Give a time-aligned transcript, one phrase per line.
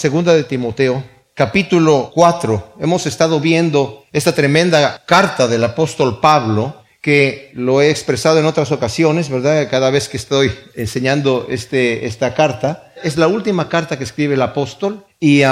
[0.00, 1.04] Segunda de Timoteo,
[1.34, 2.76] capítulo 4.
[2.80, 8.72] Hemos estado viendo esta tremenda carta del apóstol Pablo que lo he expresado en otras
[8.72, 9.68] ocasiones, ¿verdad?
[9.70, 12.94] Cada vez que estoy enseñando este, esta carta.
[13.04, 15.42] Es la última carta que escribe el apóstol y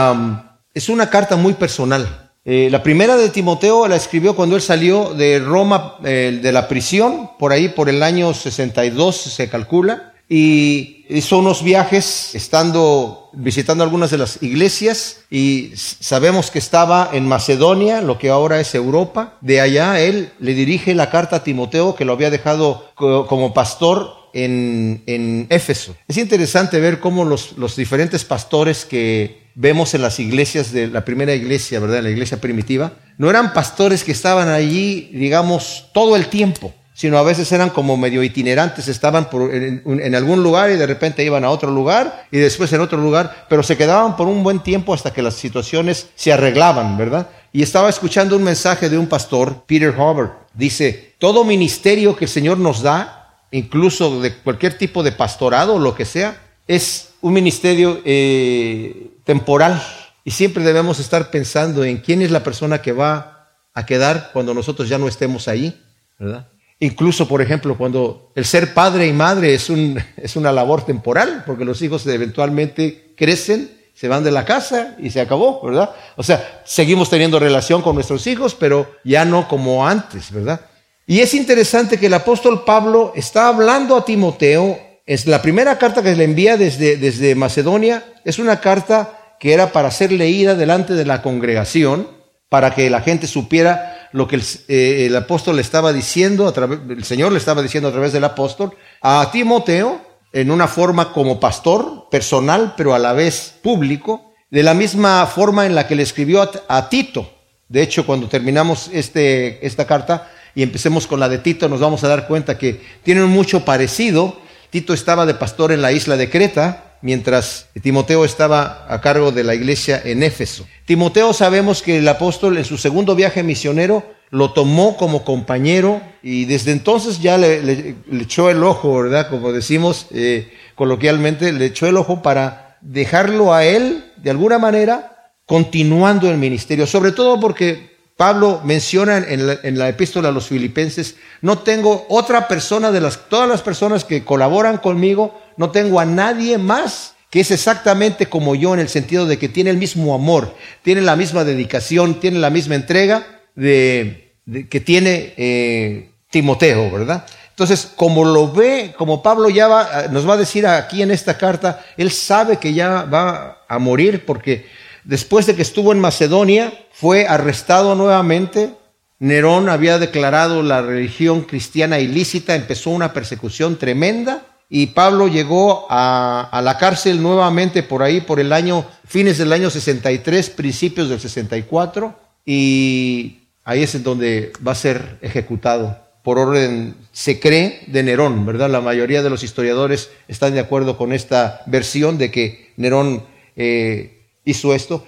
[0.73, 2.31] es una carta muy personal.
[2.47, 6.69] Eh, la primera de Timoteo la escribió cuando él salió de Roma, eh, de la
[6.69, 13.85] prisión, por ahí por el año 62 se calcula, y hizo unos viajes estando visitando
[13.85, 19.39] algunas de las iglesias y sabemos que estaba en Macedonia, lo que ahora es Europa.
[19.41, 24.13] De allá él le dirige la carta a Timoteo que lo había dejado como pastor
[24.35, 25.97] en, en Éfeso.
[26.09, 31.05] Es interesante ver cómo los, los diferentes pastores que vemos en las iglesias de la
[31.05, 32.03] primera iglesia, ¿verdad?
[32.03, 37.23] La iglesia primitiva, no eran pastores que estaban allí, digamos, todo el tiempo sino a
[37.23, 41.71] veces eran como medio itinerantes, estaban en, algún lugar y de repente iban a otro
[41.71, 45.23] lugar y después en otro lugar, pero se quedaban por un buen tiempo hasta que
[45.23, 47.29] las situaciones se arreglaban, ¿verdad?
[47.53, 52.31] Y estaba escuchando un mensaje de un pastor, Peter Hubbard, dice, todo ministerio que el
[52.31, 57.33] Señor nos da, incluso de cualquier tipo de pastorado o lo que sea, es un
[57.33, 59.81] ministerio eh, temporal
[60.25, 64.53] y siempre debemos estar pensando en quién es la persona que va a quedar cuando
[64.53, 65.81] nosotros ya no estemos ahí,
[66.19, 66.49] ¿verdad?
[66.81, 71.43] Incluso, por ejemplo, cuando el ser padre y madre es, un, es una labor temporal,
[71.47, 75.91] porque los hijos eventualmente crecen, se van de la casa y se acabó, ¿verdad?
[76.17, 80.61] O sea, seguimos teniendo relación con nuestros hijos, pero ya no como antes, ¿verdad?
[81.05, 86.03] Y es interesante que el apóstol Pablo está hablando a Timoteo, es la primera carta
[86.03, 90.95] que le envía desde, desde Macedonia, es una carta que era para ser leída delante
[90.95, 92.09] de la congregación,
[92.49, 97.05] para que la gente supiera lo que eh, el, apóstol le estaba diciendo, a el
[97.05, 100.01] Señor le estaba diciendo a través del apóstol, a Timoteo,
[100.33, 105.67] en una forma como pastor personal, pero a la vez público, de la misma forma
[105.67, 107.33] en la que le escribió a, Tito.
[107.69, 112.03] De hecho, cuando terminamos este, esta carta y empecemos con la de Tito, nos vamos
[112.05, 114.39] a dar cuenta que tienen mucho parecido.
[114.71, 119.45] Tito estaba de pastor en la isla de Creta, mientras Timoteo estaba a cargo de
[119.45, 120.67] la iglesia en Éfeso.
[120.85, 126.45] Timoteo sabemos que el apóstol en su segundo viaje misionero lo tomó como compañero y
[126.45, 129.31] desde entonces ya le, echó el ojo, ¿verdad?
[129.31, 135.33] Como decimos eh, coloquialmente, le echó el ojo para dejarlo a él, de alguna manera,
[135.47, 140.49] continuando el ministerio, sobre todo porque Pablo menciona en la, en la, epístola a los
[140.49, 146.01] filipenses, no tengo otra persona de las, todas las personas que colaboran conmigo, no tengo
[146.01, 149.77] a nadie más que es exactamente como yo en el sentido de que tiene el
[149.77, 154.33] mismo amor, tiene la misma dedicación, tiene la misma entrega de,
[154.71, 157.27] que tiene eh, Timoteo, ¿verdad?
[157.51, 161.37] Entonces, como lo ve, como Pablo ya va, nos va a decir aquí en esta
[161.37, 164.67] carta, él sabe que ya va a morir porque
[165.05, 168.71] después de que estuvo en Macedonia, fue arrestado nuevamente.
[169.19, 176.61] Nerón había declarado la religión cristiana ilícita, empezó una persecución tremenda y Pablo llegó a,
[176.63, 182.19] la cárcel nuevamente por ahí, por el año, fines del año 63, principios del 64,
[182.45, 188.69] y ahí es donde va a ser ejecutado por orden, se cree, de Nerón, ¿verdad?
[188.69, 193.25] La mayoría de los historiadores están de acuerdo con esta versión de que Nerón
[193.57, 195.07] eh, hizo esto.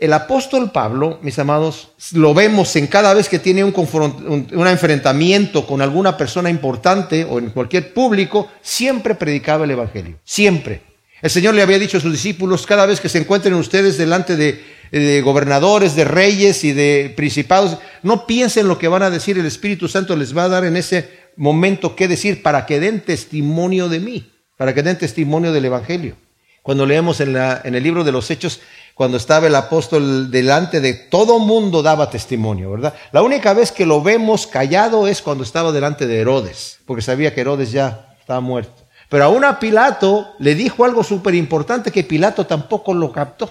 [0.00, 5.66] El apóstol Pablo, mis amados, lo vemos en cada vez que tiene un, un, enfrentamiento
[5.66, 10.80] con alguna persona importante o en cualquier público, siempre predicaba el Evangelio, siempre.
[11.20, 14.36] El Señor le había dicho a sus discípulos, cada vez que se encuentren ustedes delante
[14.36, 19.44] de, gobernadores, de reyes y de principados, no piensen lo que van a decir, el
[19.44, 23.90] Espíritu Santo les va a dar en ese momento qué decir para que den testimonio
[23.90, 26.16] de mí, para que den testimonio del Evangelio.
[26.62, 28.60] Cuando leemos en, la, en el libro de los Hechos,
[29.00, 32.92] cuando estaba el apóstol delante de todo mundo daba testimonio, ¿verdad?
[33.12, 37.32] La única vez que lo vemos callado es cuando estaba delante de Herodes, porque sabía
[37.32, 38.74] que Herodes ya estaba muerto.
[39.08, 43.50] Pero aún a Pilato le dijo algo súper importante que Pilato tampoco lo captó.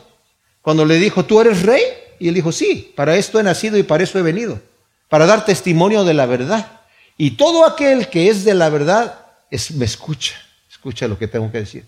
[0.61, 1.81] Cuando le dijo, ¿tú eres rey?
[2.19, 4.59] Y él dijo, sí, para esto he nacido y para eso he venido,
[5.07, 6.81] para dar testimonio de la verdad.
[7.17, 9.25] Y todo aquel que es de la verdad
[9.73, 10.35] me escucha,
[10.69, 11.85] escucha lo que tengo que decir.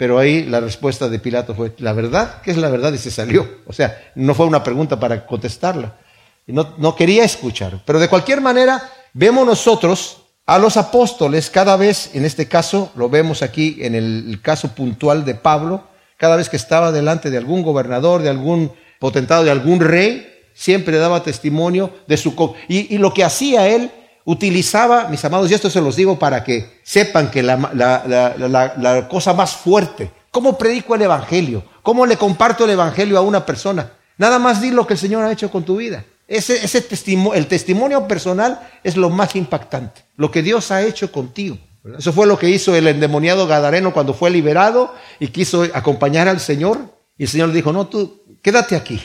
[0.00, 2.40] Pero ahí la respuesta de Pilato fue, ¿la verdad?
[2.42, 2.90] ¿Qué es la verdad?
[2.94, 3.46] Y se salió.
[3.66, 5.98] O sea, no fue una pregunta para contestarla.
[6.46, 7.82] No, no quería escuchar.
[7.84, 8.82] Pero de cualquier manera,
[9.12, 14.40] vemos nosotros a los apóstoles cada vez, en este caso, lo vemos aquí en el,
[14.42, 15.84] caso puntual de Pablo,
[16.16, 20.96] cada vez que estaba delante de algún gobernador, de algún potentado, de algún rey, siempre
[20.96, 22.54] daba testimonio de su...
[22.68, 23.90] Y lo que hacía él
[24.30, 29.56] utilizaba, mis amados, y esto se los digo para que sepan que la, cosa más
[29.56, 31.64] fuerte, ¿cómo predico el Evangelio?
[31.82, 33.90] ¿Cómo le comparto el Evangelio a una persona?
[34.18, 36.04] Nada más di lo que el Señor ha hecho con tu vida.
[36.28, 41.10] Ese, ese testimonio, el testimonio personal es lo más impactante, lo que Dios ha hecho
[41.10, 41.58] contigo.
[41.98, 46.38] Eso fue lo que hizo el endemoniado Gadareno cuando fue liberado y quiso acompañar al
[46.38, 46.78] Señor.
[47.18, 49.00] Y el Señor le dijo, no, tú quédate aquí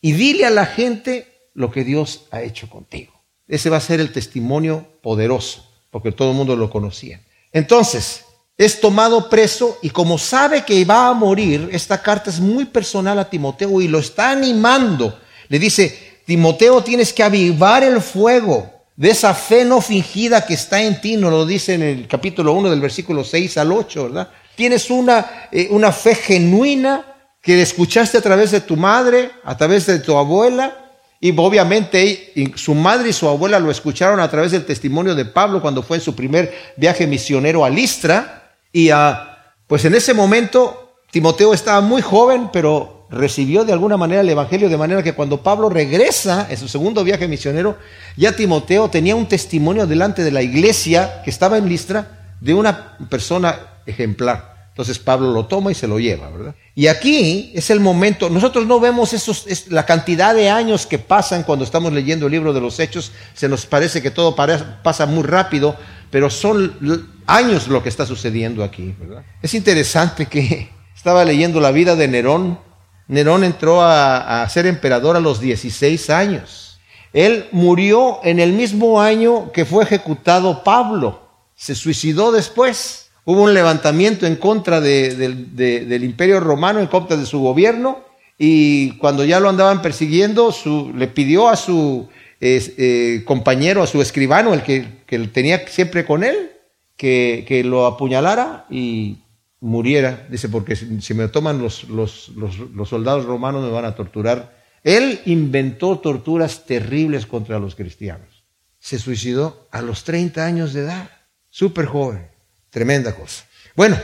[0.00, 3.19] y dile a la gente lo que Dios ha hecho contigo.
[3.50, 7.20] Ese va a ser el testimonio poderoso, porque todo el mundo lo conocía.
[7.52, 8.24] Entonces,
[8.56, 13.18] es tomado preso y como sabe que va a morir, esta carta es muy personal
[13.18, 15.18] a Timoteo y lo está animando.
[15.48, 20.80] Le dice, Timoteo, tienes que avivar el fuego de esa fe no fingida que está
[20.80, 24.28] en ti, nos lo dice en el capítulo 1 del versículo 6 al 8, ¿verdad?
[24.54, 29.86] Tienes una, eh, una fe genuina que escuchaste a través de tu madre, a través
[29.86, 30.79] de tu abuela,
[31.20, 35.60] y obviamente su madre y su abuela lo escucharon a través del testimonio de Pablo
[35.60, 40.94] cuando fue en su primer viaje misionero a Listra, y ah, pues en ese momento
[41.10, 45.42] Timoteo estaba muy joven, pero recibió de alguna manera el Evangelio, de manera que cuando
[45.42, 47.76] Pablo regresa en su segundo viaje misionero,
[48.16, 52.96] ya Timoteo tenía un testimonio delante de la iglesia que estaba en Listra de una
[53.10, 54.49] persona ejemplar.
[54.80, 56.54] Entonces Pablo lo toma y se lo lleva, ¿verdad?
[56.74, 61.42] Y aquí es el momento, nosotros no vemos esos, la cantidad de años que pasan
[61.42, 65.24] cuando estamos leyendo el libro de los hechos, se nos parece que todo pasa muy
[65.24, 65.76] rápido,
[66.10, 68.94] pero son años lo que está sucediendo aquí.
[69.42, 72.58] Es interesante que estaba leyendo la vida de Nerón,
[73.06, 76.80] Nerón entró a, ser emperador a los 16 años.
[77.12, 81.28] Él murió en el mismo año que fue ejecutado Pablo.
[81.54, 83.09] Se suicidó después.
[83.24, 88.04] Hubo un levantamiento en contra del imperio romano, en contra de su gobierno,
[88.38, 90.54] y cuando ya lo andaban persiguiendo,
[90.94, 92.08] le pidió a su
[92.40, 94.86] eh, compañero, a su escribano, el que,
[95.32, 96.52] tenía siempre con él,
[96.96, 99.18] que, que lo apuñalara y
[99.60, 104.58] muriera, dice, porque si, me toman los, los, los, soldados romanos me van a torturar.
[104.82, 108.44] Él inventó torturas terribles contra los cristianos.
[108.78, 111.10] Se suicidó a los 30 años de edad,
[111.50, 112.29] súper joven,
[112.70, 113.44] tremenda cosa.
[113.76, 113.98] Bueno,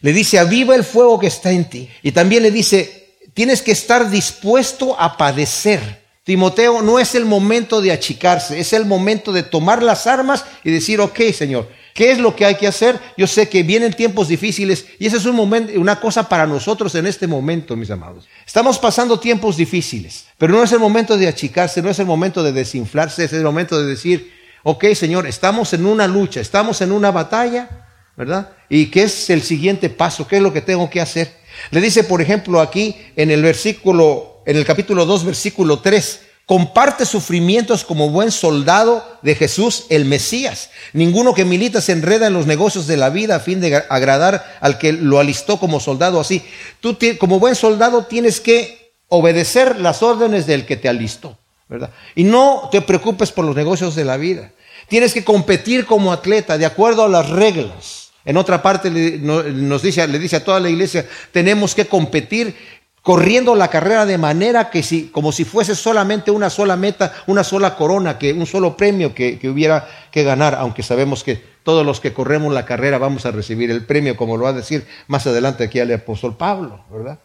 [0.00, 1.88] le dice, aviva el fuego que está en ti.
[2.02, 6.04] Y también le dice, tienes que estar dispuesto a padecer.
[6.24, 10.70] Timoteo, no es el momento de achicarse, es el momento de tomar las armas y
[10.72, 13.00] decir, ok, Señor, ¿Qué es lo que hay que hacer?
[13.16, 16.94] Yo sé que vienen tiempos difíciles y esa es un momento, una cosa para nosotros
[16.94, 18.28] en este momento, mis amados.
[18.46, 22.42] Estamos pasando tiempos difíciles, pero no es el momento de achicarse, no es el momento
[22.42, 24.30] de desinflarse, es el momento de decir,
[24.62, 27.85] ok, Señor, estamos en una lucha, estamos en una batalla,
[28.16, 28.52] ¿verdad?
[28.68, 30.26] ¿Y qué es el siguiente paso?
[30.26, 31.36] ¿Qué es lo que tengo que hacer?
[31.70, 37.04] Le dice, por ejemplo, aquí en el versículo, en el capítulo 2, versículo 3, comparte
[37.04, 40.70] sufrimientos como buen soldado de Jesús el Mesías.
[40.92, 44.58] Ninguno que milita se enreda en los negocios de la vida a fin de agradar
[44.60, 46.44] al que lo alistó como soldado así.
[46.80, 51.36] Tú como buen soldado tienes que obedecer las órdenes del que te alistó,
[51.68, 51.90] ¿verdad?
[52.14, 54.52] Y no te preocupes por los negocios de la vida.
[54.88, 58.05] Tienes que competir como atleta de acuerdo a las reglas.
[58.26, 62.54] En otra parte nos dice, le dice a toda la iglesia, tenemos que competir
[63.00, 67.44] corriendo la carrera de manera que si, como si fuese solamente una sola meta, una
[67.44, 71.86] sola corona, que un solo premio que, que, hubiera que ganar, aunque sabemos que todos
[71.86, 74.84] los que corremos la carrera vamos a recibir el premio, como lo va a decir
[75.06, 77.20] más adelante aquí el apóstol Pablo, ¿verdad?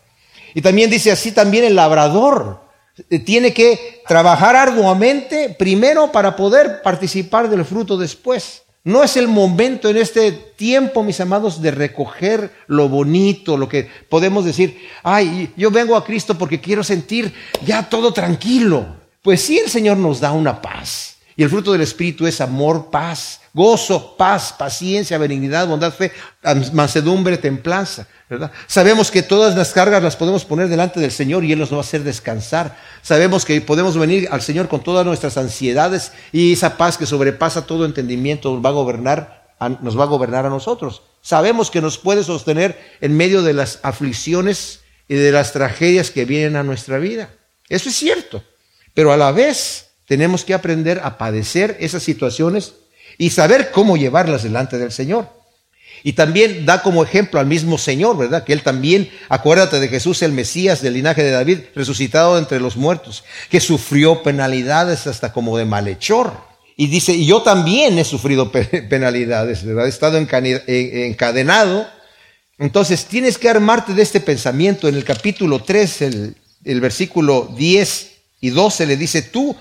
[0.54, 2.62] Y también dice así también el labrador
[3.10, 8.61] eh, tiene que trabajar arduamente primero para poder participar del fruto después.
[8.84, 13.88] No es el momento en este tiempo, mis amados, de recoger lo bonito, lo que
[14.10, 17.32] podemos decir, ay, yo vengo a Cristo porque quiero sentir
[17.64, 18.88] ya todo tranquilo.
[19.22, 21.18] Pues sí, el Señor nos da una paz.
[21.36, 26.12] Y el fruto del Espíritu es amor, paz, gozo, paz, paciencia, benignidad, bondad, fe,
[26.74, 28.52] mansedumbre, templanza, ¿verdad?
[28.68, 31.78] Sabemos que todas las cargas las podemos poner delante del Señor y Él nos va
[31.78, 32.78] a hacer descansar.
[33.02, 37.66] Sabemos que podemos venir al Señor con todas nuestras ansiedades y esa paz que sobrepasa
[37.66, 39.50] todo entendimiento nos va a gobernar,
[39.82, 41.02] nos va a gobernar a nosotros.
[41.22, 46.26] Sabemos que nos puede sostener en medio de las aflicciones y de las tragedias que
[46.26, 47.30] vienen a nuestra vida.
[47.68, 48.44] Eso es cierto.
[48.94, 52.74] Pero a la vez tenemos que aprender a padecer esas situaciones
[53.22, 55.30] y saber cómo llevarlas delante del Señor.
[56.02, 58.44] Y también da como ejemplo al mismo Señor, ¿verdad?
[58.44, 62.78] Que Él también, acuérdate de Jesús, el Mesías del linaje de David, resucitado entre los
[62.78, 66.34] muertos, que sufrió penalidades hasta como de malhechor.
[66.76, 68.52] Y dice, y yo también he sufrido
[68.90, 69.86] penalidades, ¿verdad?
[69.86, 71.88] He estado encadenado.
[72.58, 74.88] Entonces tienes que armarte de este pensamiento.
[74.88, 76.36] En el capítulo 3, el,
[76.66, 79.56] el versículo 10 y 12 le dice, tú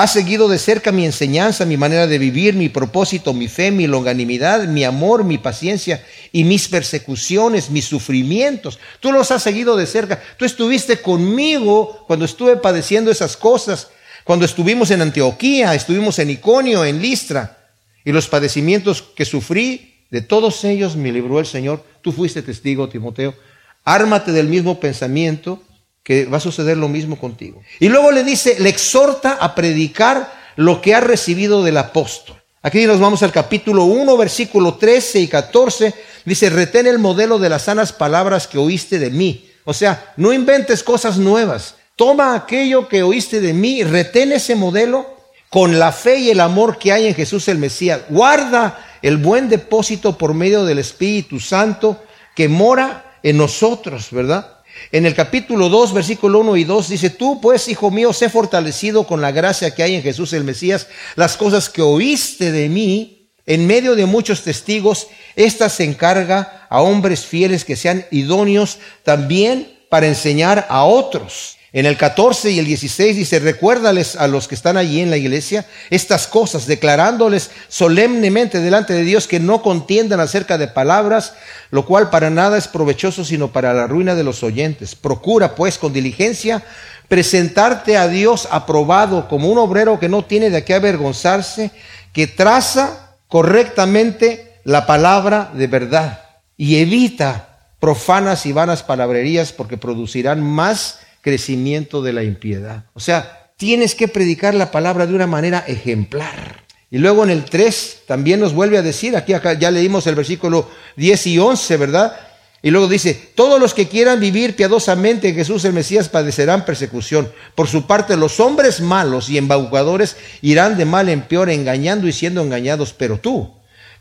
[0.00, 3.88] Has seguido de cerca mi enseñanza, mi manera de vivir, mi propósito, mi fe, mi
[3.88, 8.78] longanimidad, mi amor, mi paciencia y mis persecuciones, mis sufrimientos.
[9.00, 10.22] Tú los has seguido de cerca.
[10.36, 13.88] Tú estuviste conmigo cuando estuve padeciendo esas cosas,
[14.22, 17.58] cuando estuvimos en Antioquía, estuvimos en Iconio, en Listra.
[18.04, 21.84] Y los padecimientos que sufrí, de todos ellos me libró el Señor.
[22.02, 23.34] Tú fuiste testigo, Timoteo.
[23.82, 25.60] Ármate del mismo pensamiento
[26.08, 27.60] que va a suceder lo mismo contigo.
[27.80, 32.34] Y luego le dice, le exhorta a predicar lo que ha recibido del apóstol.
[32.62, 35.94] Aquí nos vamos al capítulo 1, versículo 13 y 14.
[36.24, 39.50] Dice, retén el modelo de las sanas palabras que oíste de mí.
[39.66, 41.74] O sea, no inventes cosas nuevas.
[41.94, 45.14] Toma aquello que oíste de mí, retén ese modelo
[45.50, 48.00] con la fe y el amor que hay en Jesús el Mesías.
[48.08, 52.02] Guarda el buen depósito por medio del Espíritu Santo
[52.34, 54.57] que mora en nosotros, ¿verdad?
[54.92, 59.06] En el capítulo 2, versículo 1 y 2 dice, tú pues, hijo mío, sé fortalecido
[59.06, 63.30] con la gracia que hay en Jesús el Mesías, las cosas que oíste de mí
[63.44, 69.78] en medio de muchos testigos, estas se encarga a hombres fieles que sean idóneos también
[69.88, 71.57] para enseñar a otros.
[71.78, 75.16] En el 14 y el 16 dice, recuérdales a los que están allí en la
[75.16, 81.34] iglesia estas cosas, declarándoles solemnemente delante de Dios que no contiendan acerca de palabras,
[81.70, 84.96] lo cual para nada es provechoso sino para la ruina de los oyentes.
[84.96, 86.64] Procura pues con diligencia
[87.06, 91.70] presentarte a Dios aprobado como un obrero que no tiene de qué avergonzarse,
[92.12, 96.22] que traza correctamente la palabra de verdad
[96.56, 102.86] y evita profanas y vanas palabrerías porque producirán más crecimiento de la impiedad.
[102.94, 106.64] O sea, tienes que predicar la palabra de una manera ejemplar.
[106.90, 110.14] Y luego en el 3 también nos vuelve a decir, aquí acá ya leímos el
[110.14, 112.16] versículo 10 y 11, ¿verdad?
[112.62, 117.30] Y luego dice, todos los que quieran vivir piadosamente en Jesús el Mesías padecerán persecución.
[117.54, 122.12] Por su parte, los hombres malos y embaucadores irán de mal en peor, engañando y
[122.12, 122.94] siendo engañados.
[122.94, 123.52] Pero tú,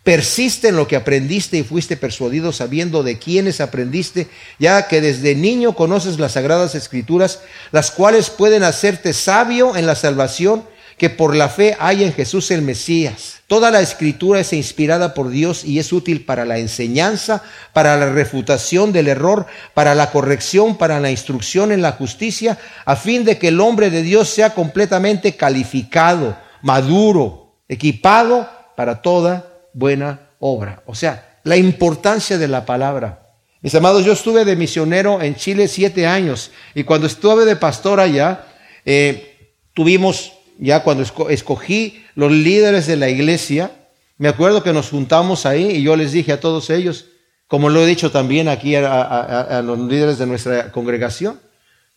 [0.08, 5.36] Persiste en lo que aprendiste y fuiste persuadido sabiendo de quiénes aprendiste, ya que desde
[5.36, 7.42] niño conoces las sagradas escrituras,
[7.74, 10.64] las cuales pueden hacerte sabio en la salvación
[10.98, 13.40] que por la fe hay en Jesús el Mesías.
[13.48, 18.10] Toda la escritura es inspirada por Dios y es útil para la enseñanza, para la
[18.10, 23.38] refutación del error, para la corrección, para la instrucción en la justicia, a fin de
[23.38, 29.47] que el hombre de Dios sea completamente calificado, maduro, equipado para toda
[29.78, 30.82] buena obra.
[30.88, 33.30] O sea, la importancia de la palabra.
[33.62, 38.00] Mis amados, yo estuve de misionero en Chile siete años y cuando estuve de pastor
[38.00, 38.46] allá,
[38.86, 43.72] eh, tuvimos, ya cuando escogí los líderes de la iglesia,
[44.18, 47.06] me acuerdo que nos juntamos ahí y yo les dije a todos ellos,
[47.48, 51.40] como lo he dicho también aquí a los líderes de nuestra congregación,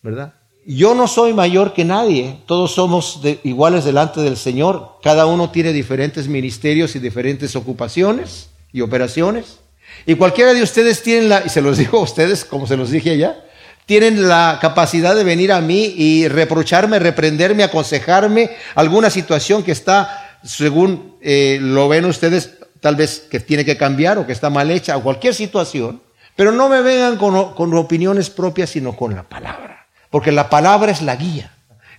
[0.01, 0.35] ¿verdad?
[0.65, 5.73] Yo no soy mayor que nadie, todos somos iguales delante del Señor, cada uno tiene
[5.73, 9.59] diferentes ministerios y diferentes ocupaciones y operaciones.
[10.05, 12.91] Y cualquiera de ustedes tienen la, y se los digo a ustedes como se los
[12.91, 13.43] dije allá,
[13.87, 20.37] tienen la capacidad de venir a mí y reprocharme, reprenderme, aconsejarme alguna situación que está,
[20.43, 24.69] según eh, lo ven ustedes, tal vez que tiene que cambiar o que está mal
[24.69, 26.01] hecha o cualquier situación.
[26.35, 29.70] Pero no me vengan con, con opiniones propias, sino con la palabra
[30.11, 31.51] porque la palabra es la guía.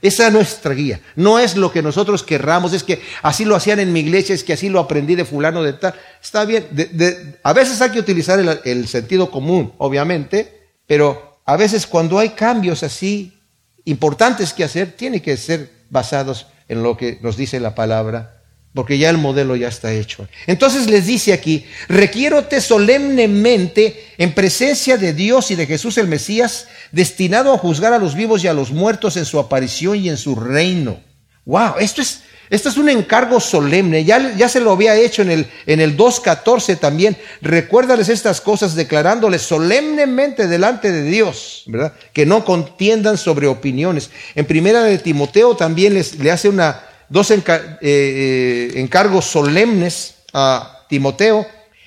[0.02, 1.00] Esa es nuestra guía.
[1.16, 4.45] No es lo que nosotros querramos, es que así lo hacían en mi iglesia, es
[4.45, 5.95] que así lo aprendí de fulano de tal.
[6.21, 6.66] Está bien.
[7.42, 12.83] a veces hay que utilizar el, sentido común, obviamente, pero a veces cuando hay cambios
[12.83, 13.38] así
[13.85, 18.42] importantes que hacer, tiene que ser basados en lo que nos dice la palabra
[18.75, 20.26] porque ya el modelo ya está hecho.
[20.47, 26.69] Entonces les dice aquí, requiérote solemnemente en presencia de Dios y de Jesús el Mesías,
[26.93, 30.17] destinado a juzgar a los vivos y a los muertos en su aparición y en
[30.17, 31.01] su reino.
[31.45, 34.05] Wow, esto es, esto es un encargo solemne.
[34.05, 37.17] Ya, ya se lo había hecho en el, en el 2.14 también.
[37.41, 41.95] Recuérdales estas cosas declarándoles solemnemente delante de Dios, ¿verdad?
[42.13, 44.11] Que no contiendan sobre opiniones.
[44.37, 47.43] En primera de Timoteo también les, le hace una, dos eh,
[47.81, 51.47] eh, encargos solemnes a Timoteo.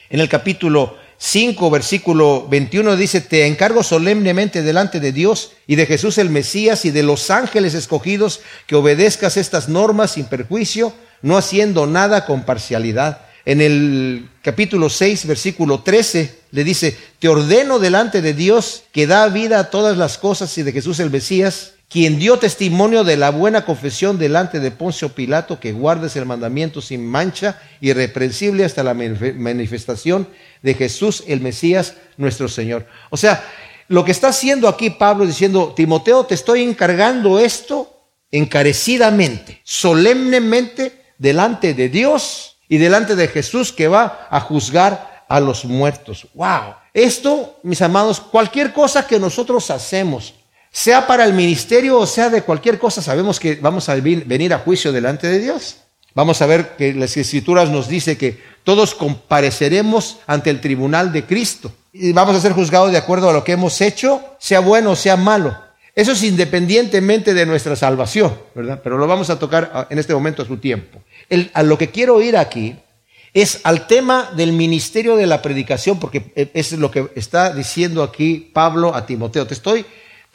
[0.10, 5.88] En el capítulo 5, versículo 21 dice, te encargo solemnemente delante de Dios y de
[5.88, 11.36] Jesús el Mesías y de los ángeles escogidos que obedezcas estas normas sin perjuicio, no
[11.36, 13.22] haciendo nada con parcialidad.
[13.44, 19.28] En el capítulo 6, versículo 13, le dice, te ordeno delante de Dios que da
[19.30, 23.30] vida a todas las cosas y de Jesús el Mesías, quien dio testimonio de la
[23.30, 28.94] buena confesión delante de Poncio Pilato, que guardes el mandamiento sin mancha, irreprensible hasta la
[28.94, 30.28] manifestación
[30.62, 32.88] de Jesús el Mesías, nuestro Señor.
[33.12, 33.44] O sea,
[33.88, 37.92] lo que está haciendo aquí Pablo diciendo, Timoteo, te estoy encargando esto
[38.32, 45.66] encarecidamente, solemnemente, delante de Dios y delante de Jesús que va a juzgar a los
[45.66, 46.28] muertos.
[46.34, 46.76] ¡Wow!
[46.94, 50.34] Esto, mis amados, cualquier cosa que nosotros hacemos,
[50.76, 54.60] sea para el ministerio o sea de cualquier cosa, sabemos que vamos a venir a
[54.60, 55.78] juicio delante de Dios.
[56.14, 61.24] Vamos a ver que las escrituras nos dice que todos compareceremos ante el tribunal de
[61.24, 64.92] Cristo y vamos a ser juzgados de acuerdo a lo que hemos hecho, sea bueno
[64.92, 65.58] o sea malo.
[65.96, 68.82] Eso es independientemente de nuestra salvación, ¿verdad?
[68.84, 71.00] Pero lo vamos a tocar en este momento a su tiempo.
[71.54, 72.76] a lo que quiero ir aquí
[73.34, 78.52] es al tema del ministerio de la predicación, porque es lo que está diciendo aquí
[78.52, 79.48] Pablo a Timoteo.
[79.48, 79.86] Te estoy,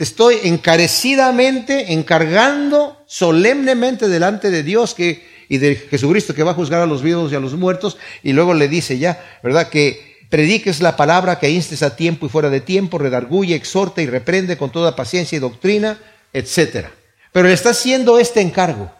[0.01, 6.81] te estoy encarecidamente encargando solemnemente delante de Dios y de Jesucristo que va a juzgar
[6.81, 9.69] a los vivos y a los muertos, y luego le dice ya, ¿verdad?
[9.69, 14.07] Que prediques la palabra, que instes a tiempo y fuera de tiempo, redarguye, exhorta y
[14.07, 15.99] reprende con toda paciencia y doctrina,
[16.33, 16.87] etc.
[17.31, 18.91] Pero le está haciendo este encargo.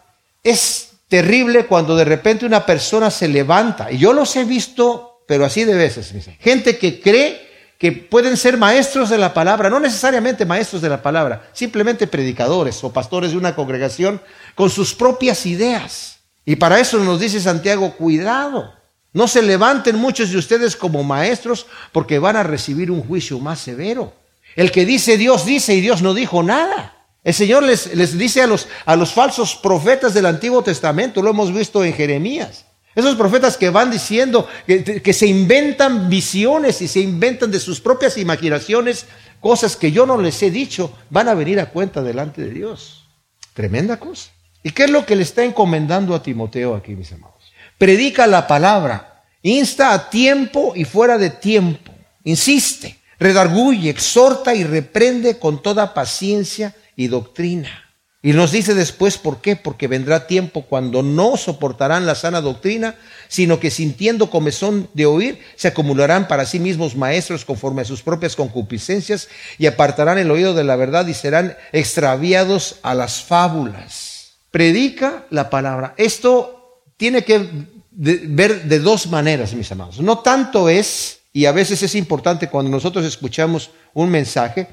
[0.43, 5.45] Es terrible cuando de repente una persona se levanta, y yo los he visto, pero
[5.45, 7.50] así de veces, gente que cree
[7.81, 12.83] que pueden ser maestros de la palabra, no necesariamente maestros de la palabra, simplemente predicadores
[12.83, 14.21] o pastores de una congregación
[14.53, 16.19] con sus propias ideas.
[16.45, 18.71] Y para eso nos dice Santiago, cuidado,
[19.13, 23.57] no se levanten muchos de ustedes como maestros porque van a recibir un juicio más
[23.57, 24.13] severo.
[24.55, 27.07] El que dice Dios dice y Dios no dijo nada.
[27.23, 31.31] El Señor les, les dice a los, a los falsos profetas del Antiguo Testamento, lo
[31.31, 32.63] hemos visto en Jeremías.
[32.93, 38.17] Esos profetas que van diciendo que, se inventan visiones y se inventan de sus propias
[38.17, 39.05] imaginaciones
[39.39, 43.07] cosas que yo no les he dicho, van a venir a cuenta delante de Dios.
[43.53, 44.31] Tremenda cosa.
[44.63, 47.51] ¿Y qué es lo que le está encomendando a Timoteo aquí, mis amados?
[47.77, 51.91] Predica la palabra, insta a tiempo y fuera de tiempo,
[52.23, 57.90] insiste, redarguye, exhorta y reprende con toda paciencia y doctrina.
[58.23, 62.95] Y nos dice después por qué, porque vendrá tiempo cuando no soportarán la sana doctrina,
[63.27, 68.03] sino que sintiendo comezón de oír, se acumularán para sí mismos maestros conforme a sus
[68.03, 74.11] propias concupiscencias y apartarán el oído de la verdad y serán extraviados a las fábulas
[74.51, 75.95] predica la palabra.
[75.97, 77.49] Esto tiene que
[77.91, 79.99] ver de dos maneras, mis amados.
[79.99, 84.67] No tanto es, y a veces es importante cuando nosotros escuchamos un mensaje,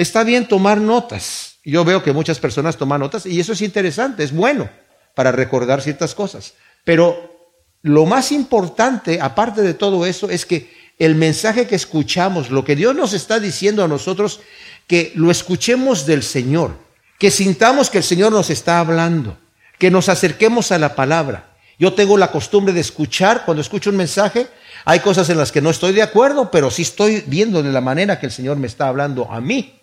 [0.00, 1.58] está bien tomar notas.
[1.64, 4.68] Yo veo que muchas personas toman notas y eso es interesante, es bueno
[5.14, 6.54] para recordar ciertas cosas.
[6.84, 12.64] Pero lo más importante, aparte de todo eso, es que el mensaje que escuchamos, lo
[12.64, 14.40] que Dios nos está diciendo a nosotros,
[14.86, 19.36] que lo escuchemos del Señor que sintamos que el Señor nos está hablando,
[19.78, 21.50] que nos acerquemos a la palabra.
[21.78, 24.46] Yo tengo la costumbre de escuchar, cuando escucho un mensaje,
[24.86, 27.82] hay cosas en las que no estoy de acuerdo, pero sí estoy viendo de la
[27.82, 29.79] manera que el Señor me está hablando a mí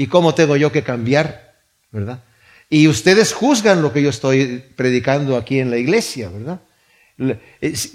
[0.00, 1.54] y cómo tengo yo que cambiar,
[1.90, 2.22] ¿verdad?
[2.68, 6.60] Y ustedes juzgan lo que yo estoy predicando aquí en la iglesia, ¿verdad?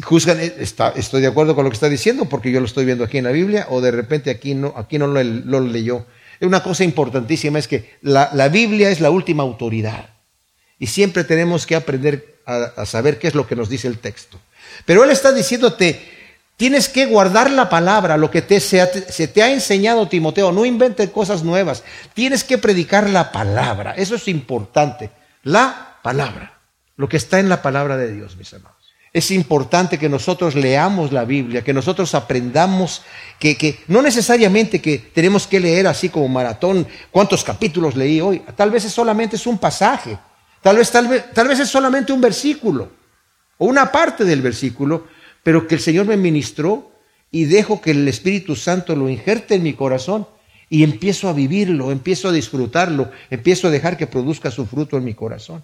[0.04, 3.04] Juzgan, eh, estoy de acuerdo con lo que está diciendo porque yo lo estoy viendo
[3.04, 6.06] aquí en la Biblia o de repente aquí no, aquí no lo, lo leyó
[6.42, 10.10] una cosa importantísima es que la, Biblia es la última autoridad
[10.80, 14.40] y siempre tenemos que aprender a, saber qué es lo que nos dice el texto.
[14.86, 16.00] Pero Él está diciéndote,
[16.58, 18.86] tienes que guardar la palabra, lo que te, se,
[19.28, 24.28] te ha enseñado Timoteo, no inventes cosas nuevas, tienes que predicar la palabra, eso es
[24.28, 25.12] importante,
[25.44, 26.60] la palabra,
[26.98, 28.76] lo que está en la palabra de Dios, mis hermanos
[29.16, 33.02] es importante que nosotros leamos la Biblia, que nosotros aprendamos
[33.40, 38.72] que, no necesariamente que tenemos que leer así como maratón, cuántos capítulos leí hoy, tal
[38.72, 40.18] vez es solamente es un pasaje,
[40.62, 42.92] tal vez, tal vez, tal vez es solamente un versículo
[43.58, 45.08] o una parte del versículo,
[45.46, 46.92] pero que el Señor me ministró
[47.30, 50.26] y dejo que el Espíritu Santo lo injerte en mi corazón
[50.72, 55.04] y empiezo a vivirlo, empiezo a disfrutarlo, empiezo a dejar que produzca su fruto en
[55.04, 55.64] mi corazón.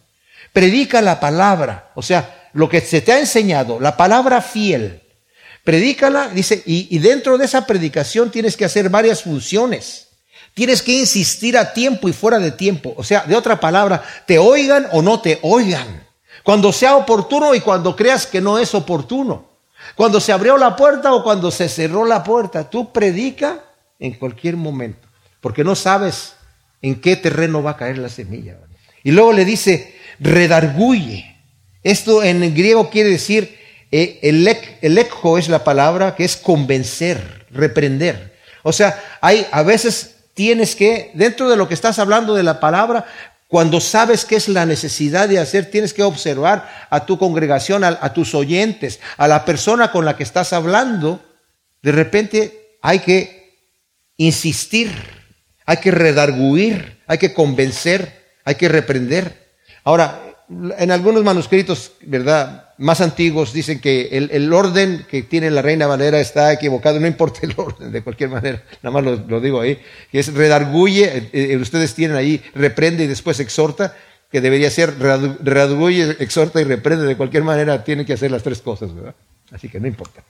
[0.54, 5.02] Predica la palabra, o sea, lo que se te ha enseñado, la palabra fiel,
[5.64, 10.10] predícala, dice, y, dentro de esa predicación tienes que hacer varias funciones.
[10.54, 12.94] Tienes que insistir a tiempo y fuera de tiempo.
[12.98, 16.06] O sea, de otra palabra, te oigan o no te oigan.
[16.44, 19.51] Cuando sea oportuno y cuando creas que no es oportuno.
[19.96, 22.70] Cuando se abrió la puerta o cuando se cerró la puerta.
[22.70, 23.64] Tú predica
[24.00, 25.08] en cualquier momento.
[25.40, 26.36] Porque no sabes
[26.82, 28.58] en qué terreno va a caer la semilla.
[29.04, 31.38] Y luego le dice, redarguye.
[31.84, 33.58] Esto en griego quiere decir,
[33.92, 38.38] eh, el eco es la palabra que es convencer, reprender.
[38.64, 42.60] O sea, hay a veces tienes que, dentro de lo que estás hablando de la
[42.60, 43.06] palabra,
[43.52, 48.14] cuando sabes qué es la necesidad de hacer, tienes que observar a tu congregación, a,
[48.14, 51.22] tus oyentes, a la persona con la que estás hablando.
[51.82, 53.60] De repente hay que
[54.16, 54.90] insistir,
[55.66, 59.52] hay que redarguir, hay que convencer, hay que reprender.
[59.84, 60.31] Ahora,
[60.78, 62.66] en algunos manuscritos, ¿verdad?
[62.78, 67.40] Más antiguos dicen que el, orden que tiene la Reina Valera está equivocado, no importa
[67.44, 69.80] el orden, de cualquier manera, nada más lo, digo ahí,
[70.12, 73.96] que es redarguye, eh, eh, ustedes tienen ahí, reprende y después exhorta,
[74.30, 78.62] que debería ser redarguye, exhorta y reprende, de cualquier manera tiene que hacer las tres
[78.62, 79.16] cosas, ¿verdad?
[79.52, 80.24] Así que no importa.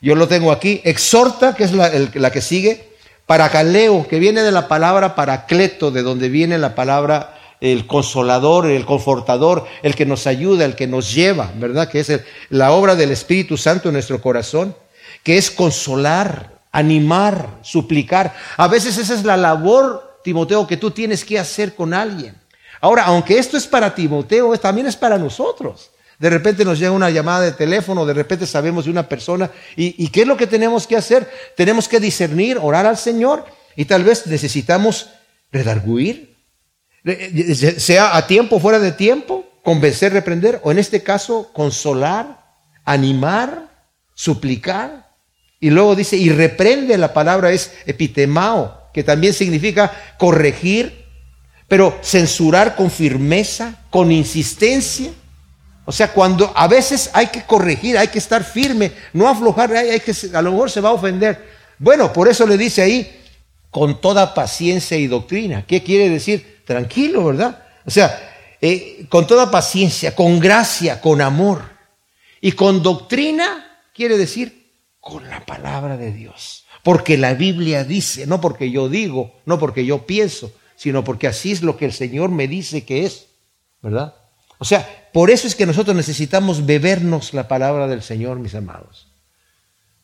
[0.00, 2.88] Yo lo tengo aquí, exhorta, que es la, la que sigue,
[3.26, 8.84] paracaleo, que viene de la palabra paracleto, de donde viene la palabra el consolador, el
[8.84, 11.88] confortador, el que nos ayuda, el que nos lleva, ¿verdad?
[11.88, 14.76] Que es la obra del Espíritu Santo en nuestro corazón,
[15.22, 18.34] que es consolar, animar, suplicar.
[18.58, 22.36] A veces esa es la labor, Timoteo, que tú tienes que hacer con alguien.
[22.82, 25.90] Ahora, aunque esto es para Timoteo, también es para nosotros.
[26.18, 29.50] De repente nos llega una llamada de teléfono, de repente sabemos de una persona.
[29.74, 31.30] ¿Y, y qué es lo que tenemos que hacer?
[31.56, 35.08] Tenemos que discernir, orar al Señor y tal vez necesitamos
[35.50, 36.33] redarguir,
[37.04, 42.44] sea a tiempo, fuera de tiempo, convencer, reprender, o en este caso, consolar,
[42.84, 43.68] animar,
[44.14, 45.10] suplicar.
[45.60, 51.04] Y luego dice, y reprende, la palabra es epitemao, que también significa corregir,
[51.68, 55.10] pero censurar con firmeza, con insistencia.
[55.86, 60.00] O sea, cuando a veces hay que corregir, hay que estar firme, no aflojar, hay
[60.00, 61.52] que, a lo mejor se va a ofender.
[61.78, 63.20] Bueno, por eso le dice ahí,
[63.70, 65.64] con toda paciencia y doctrina.
[65.66, 66.53] ¿Qué quiere decir?
[66.64, 67.62] Tranquilo, ¿verdad?
[67.84, 71.62] O sea, eh, con toda paciencia, con gracia, con amor.
[72.40, 76.64] Y con doctrina quiere decir con la palabra de Dios.
[76.82, 81.52] Porque la Biblia dice, no porque yo digo, no porque yo pienso, sino porque así
[81.52, 83.26] es lo que el Señor me dice que es,
[83.80, 84.14] ¿verdad?
[84.58, 89.08] O sea, por eso es que nosotros necesitamos bebernos la palabra del Señor, mis amados,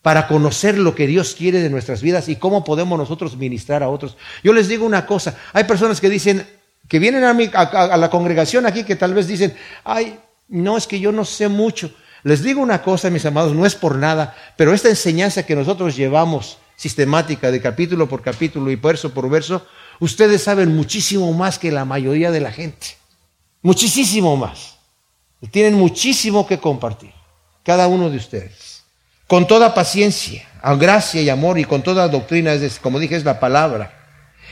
[0.03, 3.89] para conocer lo que Dios quiere de nuestras vidas y cómo podemos nosotros ministrar a
[3.89, 4.17] otros.
[4.43, 6.47] Yo les digo una cosa, hay personas que dicen,
[6.89, 11.01] que vienen a, a, la congregación aquí que tal vez dicen, ay, no, es que
[11.01, 11.93] yo no sé mucho.
[12.23, 15.97] Les digo una cosa, mis amados, no es por nada, pero esta enseñanza que nosotros
[15.97, 19.67] llevamos sistemática de capítulo por capítulo y verso por verso,
[20.01, 22.97] ustedes saben muchísimo más que la mayoría de la gente.
[23.63, 24.79] Muchísimo más.
[25.51, 27.13] Tienen muchísimo que compartir,
[27.63, 28.70] cada uno de ustedes.
[29.31, 30.43] Con toda paciencia,
[30.77, 34.01] gracia y amor y con toda doctrina, como dije, es la palabra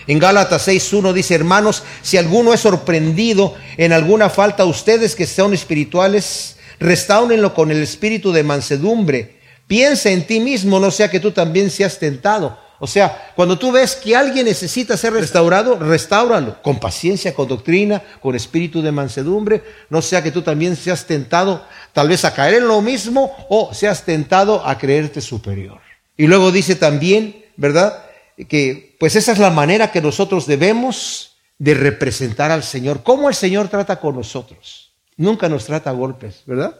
[0.06, 5.52] en Gálatas 6.1 dice, hermanos, si alguno es sorprendido en alguna falta, ustedes que son
[5.52, 9.38] espirituales, restáurenlo con el espíritu de mansedumbre.
[9.66, 12.58] Piensa en ti mismo, no sea que tú también seas tentado.
[12.80, 18.02] O sea, cuando tú ves que alguien necesita ser restaurado, restáuralo con paciencia, con doctrina,
[18.20, 22.54] con espíritu de mansedumbre, no sea que tú también seas tentado tal vez a caer
[22.54, 25.80] en lo mismo o seas tentado a creerte superior.
[26.16, 28.04] Y luego dice también, ¿verdad?
[28.46, 33.02] que pues esa es la manera que nosotros debemos de representar al Señor.
[33.02, 34.92] ¿Cómo el Señor trata con nosotros?
[35.16, 36.78] Nunca nos trata a golpes, ¿verdad?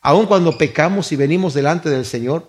[0.00, 2.48] Aun cuando pecamos y venimos delante del Señor,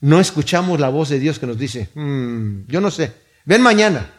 [0.00, 3.12] no escuchamos la voz de Dios que nos dice, hmm, yo no sé,
[3.44, 4.10] ven mañana,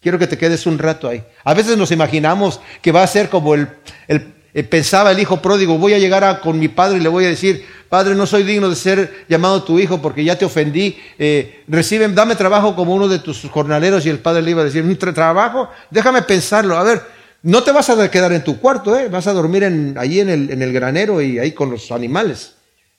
[0.00, 1.22] quiero que te quedes un rato ahí.
[1.44, 3.68] A veces nos imaginamos que va a ser como el,
[4.06, 7.24] el eh, pensaba el hijo pródigo, voy a llegar con mi padre y le voy
[7.26, 10.98] a decir, padre, no soy digno de ser llamado tu hijo porque ya te ofendí,
[11.18, 14.64] eh, reciben, dame trabajo como uno de tus jornaleros y el padre le iba a
[14.64, 15.68] decir, ¿un trabajo?
[15.90, 17.02] Déjame pensarlo, a ver,
[17.42, 19.08] no te vas a quedar en tu cuarto, ¿eh?
[19.08, 22.54] vas a dormir en, el, en el granero y ahí con los animales.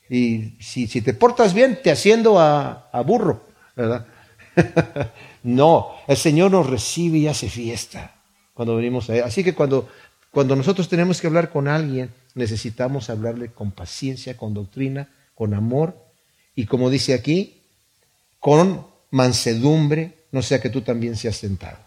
[0.09, 3.43] Y si, te portas bien, te haciendo a, a burro,
[3.75, 4.07] ¿verdad?
[5.43, 8.15] no, el Señor nos recibe y hace fiesta
[8.53, 9.23] cuando venimos a Él.
[9.23, 9.87] Así que cuando
[10.31, 15.95] cuando nosotros tenemos que hablar con alguien, necesitamos hablarle con paciencia, con doctrina, con amor
[16.55, 17.63] y como dice aquí,
[18.39, 21.79] con mansedumbre, no sea que tú también seas tentado.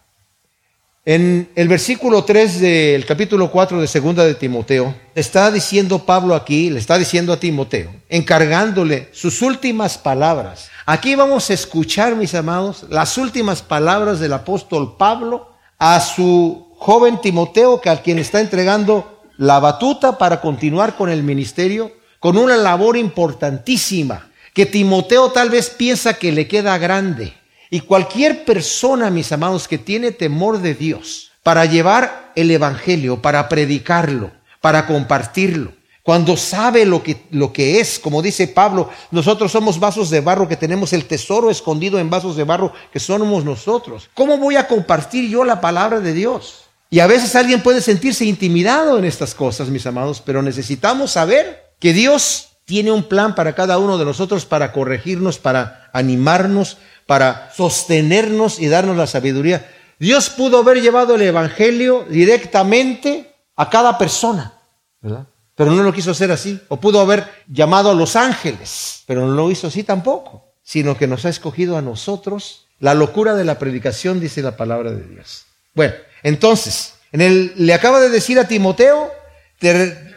[1.05, 6.71] En el versículo 3 del capítulo 4 de segunda de Timoteo, está diciendo Pablo aquí,
[6.71, 10.71] le está diciendo a Timoteo, encargándole sus últimas palabras.
[10.87, 17.21] Aquí vamos a escuchar, mis amados, las últimas palabras del apóstol Pablo a su joven
[17.21, 22.57] Timoteo, que al quien está entregando la batuta para continuar con el ministerio, con una
[22.57, 27.42] labor importantísima, que Timoteo tal vez piensa que le queda grande.
[27.73, 33.49] Y cualquier persona, mis amados, que tiene temor de Dios para llevar el Evangelio, para
[33.49, 34.31] predicarlo,
[34.61, 40.11] para compartirlo, cuando sabe lo que, lo que es, como dice Pablo, nosotros somos vasos
[40.11, 44.11] de barro que tenemos el tesoro escondido en vasos de barro que somos nosotros.
[44.13, 46.65] ¿Cómo voy a compartir yo la palabra de Dios?
[46.91, 51.73] Y a veces alguien puede sentirse intimidado en estas cosas, mis amados, pero necesitamos saber
[51.79, 57.51] que Dios tiene un plan para cada uno de nosotros para corregirnos, para animarnos, para
[57.55, 59.69] sostenernos y darnos la sabiduría.
[59.99, 64.55] Dios pudo haber llevado el Evangelio directamente a cada persona,
[65.01, 65.27] ¿verdad?
[65.55, 66.61] Pero no lo quiso hacer así.
[66.69, 71.07] O pudo haber llamado a los ángeles, pero no lo hizo así tampoco, sino que
[71.07, 72.67] nos ha escogido a nosotros.
[72.79, 75.45] La locura de la predicación dice la palabra de Dios.
[75.75, 79.11] Bueno, entonces, en el, le acaba de decir a Timoteo,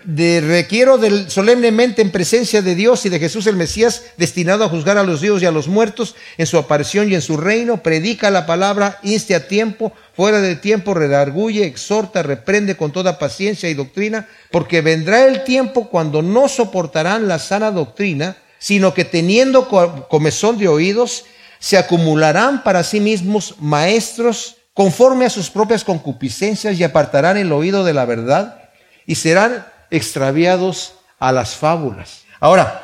[0.05, 4.97] de, requiero solemnemente en presencia de Dios y de Jesús el Mesías, destinado a juzgar
[4.97, 8.29] a los vivos y a los muertos en su aparición y en su reino, predica
[8.29, 13.73] la palabra, inste a tiempo, fuera de tiempo, redarguye, exhorta, reprende con toda paciencia y
[13.73, 19.67] doctrina, porque vendrá el tiempo cuando no soportarán la sana doctrina, sino que teniendo
[20.07, 21.25] comezón de oídos,
[21.59, 27.83] se acumularán para sí mismos maestros conforme a sus propias concupiscencias y apartarán el oído
[27.83, 28.69] de la verdad
[29.07, 32.23] y serán extraviados a las fábulas.
[32.39, 32.83] Ahora,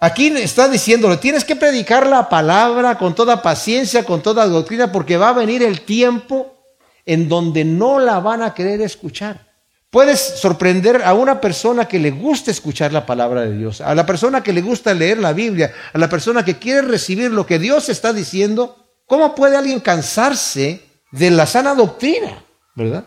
[0.00, 5.16] aquí está diciéndole, tienes que predicar la palabra con toda paciencia, con toda doctrina, porque
[5.16, 6.54] va a venir el tiempo
[7.06, 9.48] en donde no la van a querer escuchar.
[9.90, 14.04] Puedes sorprender a una persona que le gusta escuchar la palabra de Dios, a la
[14.04, 17.58] persona que le gusta leer la Biblia, a la persona que quiere recibir lo que
[17.58, 18.76] Dios está diciendo.
[19.06, 22.44] ¿Cómo puede alguien cansarse de la sana doctrina?
[22.74, 23.04] ¿Verdad?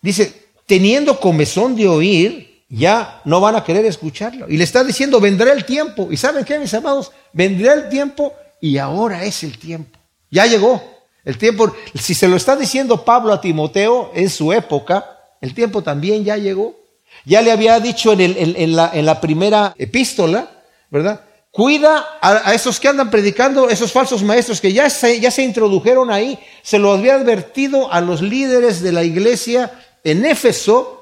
[0.00, 4.46] Dice, teniendo comezón de oír, ya no van a querer escucharlo.
[4.48, 6.08] Y le está diciendo, vendrá el tiempo.
[6.10, 7.12] ¿Y saben qué, mis amados?
[7.32, 9.98] Vendrá el tiempo y ahora es el tiempo.
[10.30, 10.82] Ya llegó.
[11.24, 15.82] El tiempo, si se lo está diciendo Pablo a Timoteo en su época, el tiempo
[15.82, 16.76] también ya llegó.
[17.24, 20.50] Ya le había dicho en, la, primera epístola,
[20.90, 21.20] ¿verdad?
[21.50, 26.38] Cuida a, esos que andan predicando, esos falsos maestros que ya ya se introdujeron ahí.
[26.62, 30.93] Se lo había advertido a los líderes de la iglesia en Éfeso,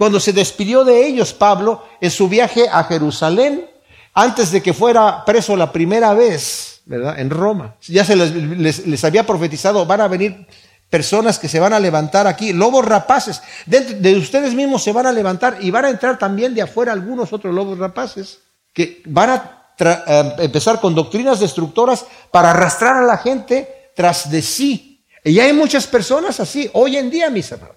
[0.00, 3.68] cuando se despidió de ellos Pablo en su viaje a Jerusalén,
[4.14, 7.20] antes de que fuera preso la primera vez, ¿verdad?
[7.20, 7.76] En Roma.
[7.82, 10.46] Ya se les, había profetizado, van a venir
[10.88, 13.42] personas que se van a levantar aquí, lobos rapaces.
[13.66, 17.34] de ustedes mismos se van a levantar y van a entrar también de afuera algunos
[17.34, 18.38] otros lobos rapaces
[18.72, 25.04] que van a empezar con doctrinas destructoras para arrastrar a la gente tras de sí.
[25.22, 27.76] Y hay muchas personas así hoy en día, mis hermanos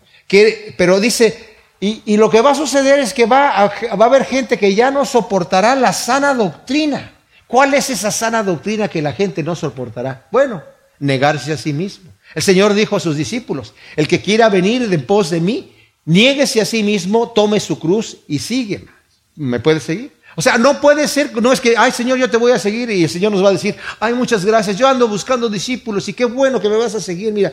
[0.77, 1.52] pero dice,
[1.85, 4.73] y, lo que va a suceder es que va a, va a haber gente que
[4.73, 7.11] ya no soportará la sana doctrina.
[7.45, 10.25] ¿Cuál es esa sana doctrina que la gente no soportará?
[10.31, 10.63] Bueno,
[10.99, 12.09] negarse a sí mismo.
[12.35, 16.61] El Señor dijo a sus discípulos, el que quiera venir de pos de mí, niéguese
[16.61, 18.87] a sí mismo, tome su cruz y sígueme.
[19.35, 20.13] ¿Me puede seguir?
[20.37, 22.89] O sea, no puede ser, no es que, ay Señor, yo te voy a seguir
[22.91, 26.13] y el Señor nos va a decir, ay, muchas gracias, yo ando buscando discípulos y
[26.13, 27.51] qué bueno que me vas a seguir, mira,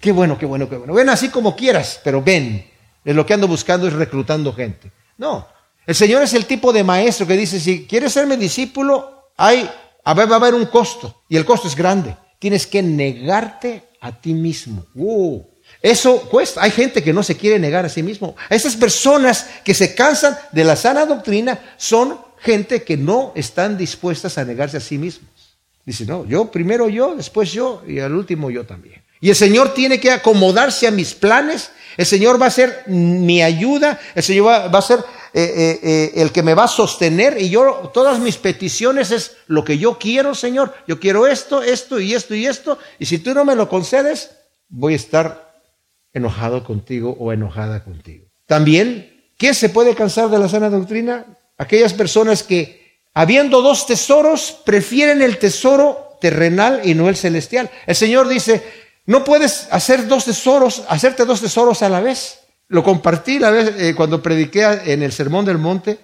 [0.00, 0.94] qué bueno, qué bueno, qué bueno.
[0.94, 2.77] Ven así como quieras, pero ven.
[3.08, 4.92] Es lo que ando buscando es reclutando gente.
[5.16, 5.48] No,
[5.86, 9.66] el Señor es el tipo de maestro que dice, si quieres serme discípulo, hay,
[10.04, 12.14] a va a haber un costo y el costo es grande.
[12.38, 14.84] Tienes que negarte a ti mismo.
[14.94, 15.40] Uh,
[15.80, 16.62] eso cuesta.
[16.62, 18.36] Hay gente que no se quiere negar a sí mismo.
[18.50, 24.36] Esas personas que se cansan de la sana doctrina son gente que no están dispuestas
[24.36, 25.30] a negarse a sí mismos.
[25.86, 29.02] Dice, no, yo primero yo, después yo y al último yo también.
[29.20, 31.70] Y el Señor tiene que acomodarse a mis planes.
[31.98, 33.98] El Señor va a ser mi ayuda.
[34.14, 35.00] El Señor va, a ser
[35.34, 37.42] eh, eh, eh, el que me va a sostener.
[37.42, 40.72] Y yo, todas mis peticiones es lo que yo quiero, Señor.
[40.86, 42.78] Yo quiero esto, esto y esto y esto.
[43.00, 44.30] Y si tú no me lo concedes,
[44.68, 45.60] voy a estar
[46.12, 48.26] enojado contigo o enojada contigo.
[48.46, 51.26] También, ¿quién se puede cansar de la sana doctrina?
[51.56, 57.68] Aquellas personas que, habiendo dos tesoros, prefieren el tesoro terrenal y no el celestial.
[57.86, 58.62] El Señor dice,
[59.08, 62.40] no puedes hacer dos tesoros, hacerte dos tesoros a la vez.
[62.68, 65.98] Lo compartí la vez eh, cuando prediqué en el Sermón del Monte.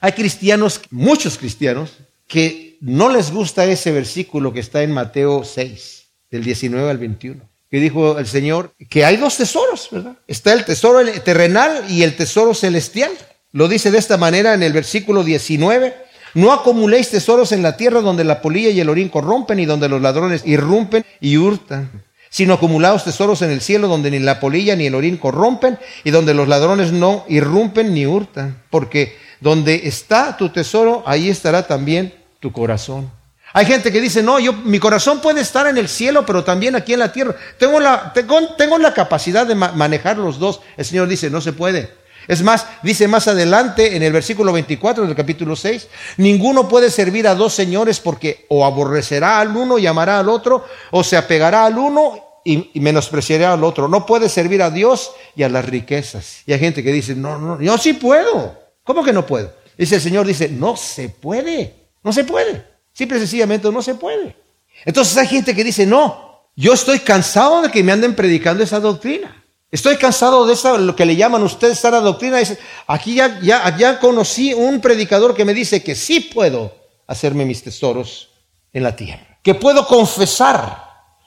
[0.00, 6.04] Hay cristianos, muchos cristianos, que no les gusta ese versículo que está en Mateo 6,
[6.30, 10.16] del 19 al 21 que dijo el Señor, que hay dos tesoros, ¿verdad?
[10.26, 13.10] Está el tesoro terrenal y el tesoro celestial.
[13.52, 15.94] Lo dice de esta manera en el versículo 19.
[16.32, 19.90] No acumuléis tesoros en la tierra donde la polilla y el orín corrompen y donde
[19.90, 24.76] los ladrones irrumpen y hurtan, sino acumulaos tesoros en el cielo donde ni la polilla
[24.76, 30.36] ni el orín corrompen y donde los ladrones no irrumpen ni hurtan, porque donde está
[30.36, 33.10] tu tesoro, ahí estará también tu corazón.
[33.52, 36.76] Hay gente que dice, no, yo, mi corazón puede estar en el cielo, pero también
[36.76, 37.34] aquí en la tierra.
[37.58, 40.60] Tengo la, tengo, la capacidad de manejar los dos.
[40.76, 41.90] El Señor dice, no se puede.
[42.28, 45.88] Es más, dice más adelante en el versículo 24 del capítulo 6,
[46.18, 50.64] ninguno puede servir a dos señores porque o aborrecerá al uno y amará al otro,
[50.90, 53.88] o se apegará al uno y, y menospreciará al otro.
[53.88, 56.42] No puede servir a Dios y a las riquezas.
[56.44, 58.56] Y hay gente que dice, no, no, yo sí puedo.
[58.84, 59.52] ¿Cómo que no puedo?
[59.78, 62.64] Dice el Señor, dice, no se puede, no se puede.
[62.92, 64.36] Simple y sencillamente no se puede.
[64.84, 68.80] Entonces hay gente que dice, no, yo estoy cansado de que me anden predicando esa
[68.80, 69.44] doctrina.
[69.70, 72.38] Estoy cansado de esa, lo que le llaman ustedes sana doctrina.
[72.86, 76.74] Aquí ya, ya, ya conocí un predicador que me dice que sí puedo
[77.06, 78.30] hacerme mis tesoros
[78.72, 79.38] en la tierra.
[79.42, 80.84] Que puedo confesar,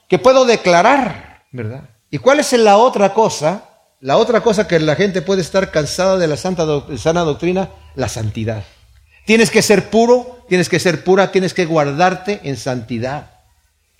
[0.08, 1.90] que puedo declarar, ¿verdad?
[2.10, 3.70] ¿Y cuál es la otra cosa?
[4.00, 6.66] La otra cosa que la gente puede estar cansada de la santa
[6.98, 8.64] sana doctrina, la santidad.
[9.26, 13.31] Tienes que ser puro, tienes que ser pura, tienes que guardarte en santidad.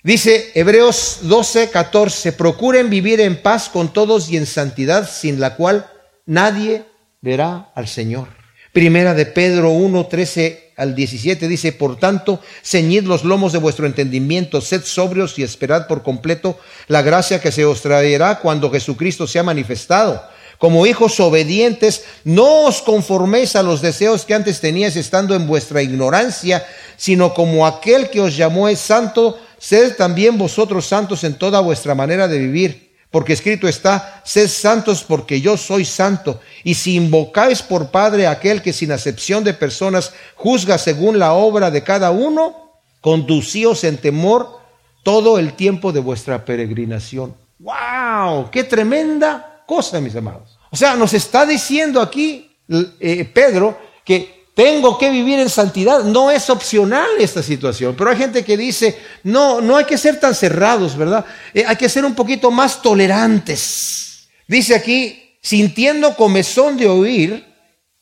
[0.04, 5.54] Dice Hebreos 12, 14, procuren vivir en paz con todos y en santidad, sin la
[5.54, 5.86] cual
[6.26, 6.84] nadie
[7.20, 8.26] verá al Señor.
[8.72, 13.86] Primera de Pedro 1, 13 al 17 dice, por tanto, ceñid los lomos de vuestro
[13.86, 19.28] entendimiento, sed sobrios y esperad por completo la gracia que se os traerá cuando Jesucristo
[19.28, 20.20] sea manifestado.
[20.58, 25.82] Como hijos obedientes, no os conforméis a los deseos que antes teníais estando en vuestra
[25.82, 31.60] ignorancia, sino como aquel que os llamó es santo, sed también vosotros santos en toda
[31.60, 36.40] vuestra manera de vivir, porque escrito está, sed santos porque yo soy santo.
[36.64, 41.70] Y si invocáis por Padre aquel que sin acepción de personas juzga según la obra
[41.70, 44.58] de cada uno, conducíos en temor
[45.04, 47.36] todo el tiempo de vuestra peregrinación.
[47.60, 48.50] ¡Wow!
[48.50, 50.58] ¡Qué tremenda cosa, mis amados!
[50.72, 52.50] O sea, nos está diciendo aquí
[52.98, 56.04] eh, Pedro que tengo que vivir en santidad.
[56.04, 60.20] No es opcional esta situación, pero hay gente que dice, no, no hay que ser
[60.20, 61.24] tan cerrados, ¿verdad?
[61.54, 64.28] Eh, hay que ser un poquito más tolerantes.
[64.46, 67.46] Dice aquí, sintiendo comezón de oír,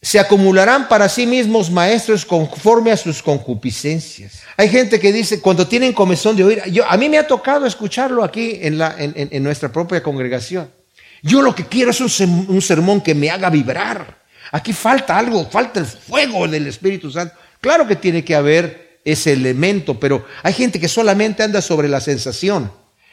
[0.02, 4.40] se acumularán para sí mismos maestros conforme a sus concupiscencias.
[4.56, 7.66] Hay gente que dice, cuando tienen comezón de oír, yo, a mí me ha tocado
[7.66, 10.70] escucharlo aquí en, la, en, nuestra propia congregación.
[11.22, 14.19] Yo lo que quiero es un sermón que me haga vibrar
[14.52, 17.34] Aquí falta algo, falta el fuego del Espíritu Santo.
[17.60, 22.00] Claro que tiene que haber ese elemento, pero hay gente que solamente anda sobre la
[22.00, 22.72] sensación.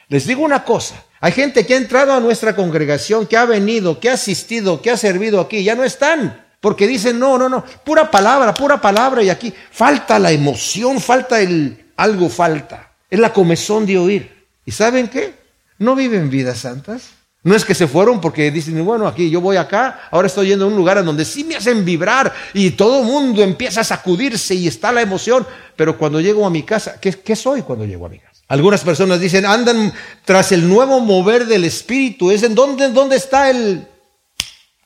[0.10, 4.00] Les digo una cosa, hay gente que ha entrado a nuestra congregación, que ha venido,
[4.00, 7.64] que ha asistido, que ha servido aquí, ya no están, porque dicen, no, no, no,
[7.84, 13.34] pura palabra, pura palabra, y aquí falta la emoción, falta el, algo falta, es la
[13.34, 14.48] comezón de oír.
[14.66, 15.34] ¿Y saben qué?
[15.78, 17.17] No viven vidas santas.
[17.48, 20.66] No es que se fueron porque dicen, bueno, aquí yo voy acá, ahora estoy yendo
[20.66, 23.84] a un lugar en donde sí me hacen vibrar y todo el mundo empieza a
[23.86, 28.06] sacudirse y está la emoción, pero cuando llego a mi casa, ¿qué, soy cuando llego
[28.06, 28.42] a mi casa?
[28.50, 29.94] Algunas personas dicen, andan
[30.26, 33.88] tras el nuevo mover del espíritu, es en dónde, dónde está el,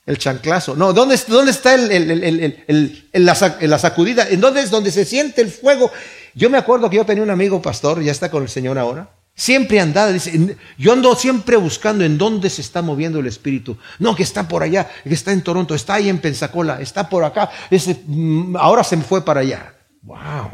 [0.06, 4.30] el chanclazo, no, ¿dónde, dónde está el, la, sacudida?
[4.30, 5.91] ¿En dónde es donde se siente el fuego?
[6.36, 9.10] Yo me acuerdo que yo tenía un amigo pastor, ya está con el Señor ahora,
[9.33, 13.77] Siempre andaba, dice, yo ando siempre buscando en dónde se está moviendo el espíritu.
[13.97, 17.23] No, que está por allá, que está en Toronto, está ahí en Pensacola, está por
[17.23, 19.73] acá, ese, mm, ahora se me fue para allá.
[20.03, 20.51] Wow.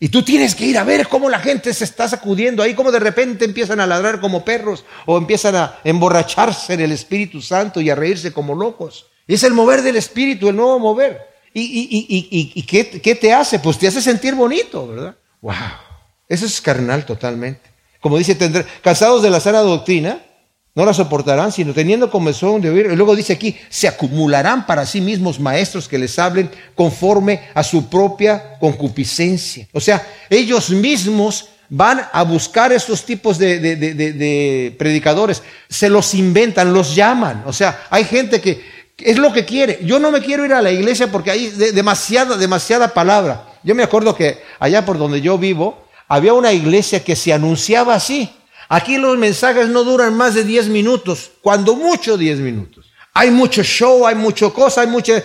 [0.00, 2.92] Y tú tienes que ir a ver cómo la gente se está sacudiendo ahí, cómo
[2.92, 7.80] de repente empiezan a ladrar como perros o empiezan a emborracharse en el Espíritu Santo
[7.80, 9.06] y a reírse como locos.
[9.26, 11.20] Es el mover del Espíritu, el nuevo mover.
[11.52, 13.58] ¿Y, y, y, ¿qué, qué te hace?
[13.58, 15.16] Pues te hace sentir bonito, ¿verdad?
[15.40, 15.54] Wow.
[16.28, 17.67] Eso es carnal totalmente.
[18.00, 20.18] Como dice, tendré, cansados de la sana doctrina,
[20.74, 22.88] no la soportarán, sino teniendo comezón de oír.
[22.92, 27.64] Y luego dice aquí, se acumularán para sí mismos maestros que les hablen conforme a
[27.64, 29.66] su propia concupiscencia.
[29.72, 36.72] O sea, ellos mismos van a buscar estos tipos de, de, predicadores, se los inventan,
[36.72, 37.42] los llaman.
[37.46, 38.62] O sea, hay gente que
[38.98, 39.80] es lo que quiere.
[39.82, 43.48] Yo no me quiero ir a la iglesia porque hay demasiada, demasiada palabra.
[43.62, 47.94] Yo me acuerdo que allá por donde yo vivo, había una iglesia que se anunciaba
[47.94, 48.30] así.
[48.68, 52.86] Aquí los mensajes no duran más de 10 minutos, cuando mucho 10 minutos.
[53.14, 55.22] Hay mucho show, hay mucho cosa, hay mucha...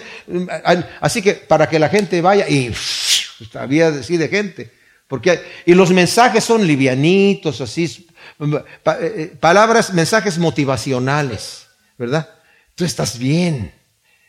[1.00, 2.74] Así que para que la gente vaya y
[3.54, 4.72] había así de gente.
[5.08, 8.08] Porque, y los mensajes son livianitos, así,
[8.40, 11.68] eh, eh, palabras, mensajes motivacionales,
[11.98, 12.30] ¿verdad?
[12.74, 13.74] Tú estás bien,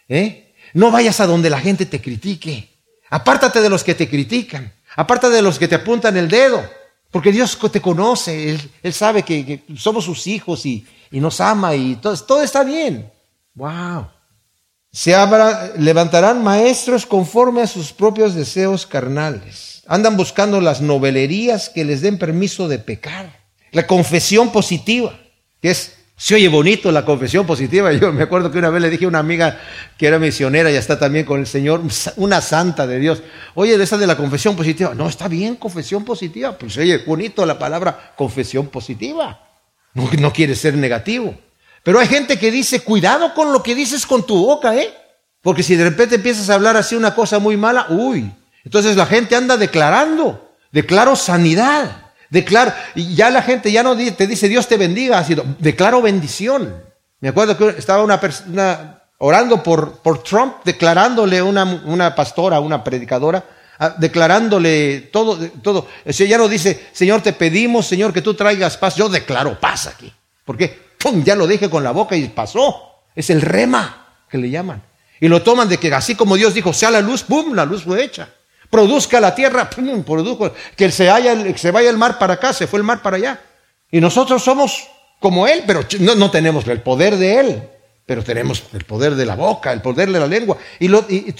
[0.08, 0.52] ¿eh?
[0.74, 2.68] No vayas a donde la gente te critique.
[3.08, 4.72] Apártate de los que te critican.
[4.96, 6.62] Aparte de los que te apuntan el dedo,
[7.10, 8.50] porque Dios te conoce,
[8.82, 13.10] Él, sabe que, somos sus hijos y, nos ama y todo, todo está bien.
[13.54, 14.08] Wow.
[14.90, 15.14] Se
[15.76, 19.82] levantarán maestros conforme a sus propios deseos carnales.
[19.86, 23.44] Andan buscando las novelerías que les den permiso de pecar.
[23.72, 25.18] La confesión positiva,
[25.60, 27.92] que es se oye bonito la confesión positiva.
[27.92, 29.60] Yo me acuerdo que una vez le dije a una amiga
[29.98, 31.82] que era misionera y está también con el Señor,
[32.16, 33.22] una santa de Dios.
[33.54, 34.94] Oye, esa de la confesión positiva.
[34.94, 36.56] No, está bien, confesión positiva.
[36.56, 39.40] Pues oye, bonito la palabra confesión positiva.
[39.92, 41.34] No, no quiere ser negativo.
[41.82, 44.94] Pero hay gente que dice, cuidado con lo que dices con tu boca, ¿eh?
[45.42, 48.32] Porque si de repente empiezas a hablar así una cosa muy mala, uy.
[48.64, 52.03] Entonces la gente anda declarando, declaro sanidad.
[52.30, 56.82] Declaro, ya la gente ya no te dice Dios te bendiga, sino declaro bendición.
[57.20, 62.84] Me acuerdo que estaba una persona orando por, por Trump, declarándole una, una pastora, una
[62.84, 63.44] predicadora,
[63.78, 65.88] ah, declarándole todo, todo.
[66.04, 68.96] El ya no dice, Señor, te pedimos, Señor, que tú traigas paz.
[68.96, 70.12] Yo declaro paz aquí.
[70.44, 70.78] ¿Por qué?
[70.98, 71.24] ¡Pum!
[71.24, 73.00] Ya lo dije con la boca y pasó.
[73.14, 74.82] Es el rema que le llaman.
[75.20, 77.54] Y lo toman de que así como Dios dijo, sea la luz, ¡pum!
[77.54, 78.28] La luz fue hecha.
[78.70, 79.68] Produzca la tierra.
[79.70, 80.52] Produjo.
[80.76, 83.40] Que se, haya, se vaya el mar para acá, se fue el mar para allá.
[83.90, 84.88] Y nosotros somos
[85.20, 87.62] como Él, pero no, no tenemos el poder de Él
[88.06, 90.58] pero tenemos el poder de la boca, el poder de la lengua.
[90.78, 90.88] Y,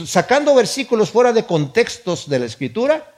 [0.07, 3.14] sacando versículos fuera de contextos de la escritura,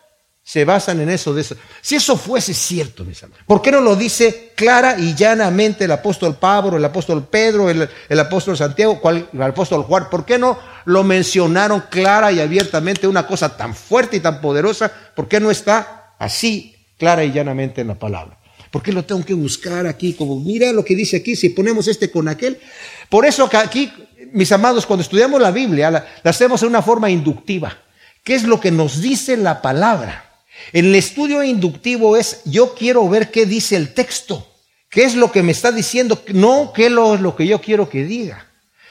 [0.47, 1.57] se basan en eso, de eso.
[1.82, 5.90] Si eso fuese cierto, mis hermanos, ¿por qué no lo dice clara y llanamente el
[5.90, 10.09] apóstol Pablo, el apóstol Pedro, el, apóstol Santiago, el apóstol Juan?
[10.09, 14.88] ¿Por qué no lo mencionaron clara y abiertamente una cosa tan fuerte y tan poderosa?
[15.16, 18.38] ¿Por qué no está así clara y llanamente en la palabra?
[18.70, 20.14] ¿Por qué lo tengo que buscar aquí?
[20.14, 22.61] Como mira lo que dice aquí, si ponemos este con aquel.
[23.09, 23.92] Por eso aquí,
[24.32, 27.76] mis amados, cuando estudiamos la Biblia, la, hacemos de una forma inductiva.
[28.22, 30.22] ¿Qué es lo que nos dice la palabra?
[30.72, 34.46] El estudio inductivo es, yo quiero ver qué dice el texto.
[34.88, 36.22] ¿Qué es lo que me está diciendo?
[36.28, 38.46] No qué es lo, que yo quiero que diga.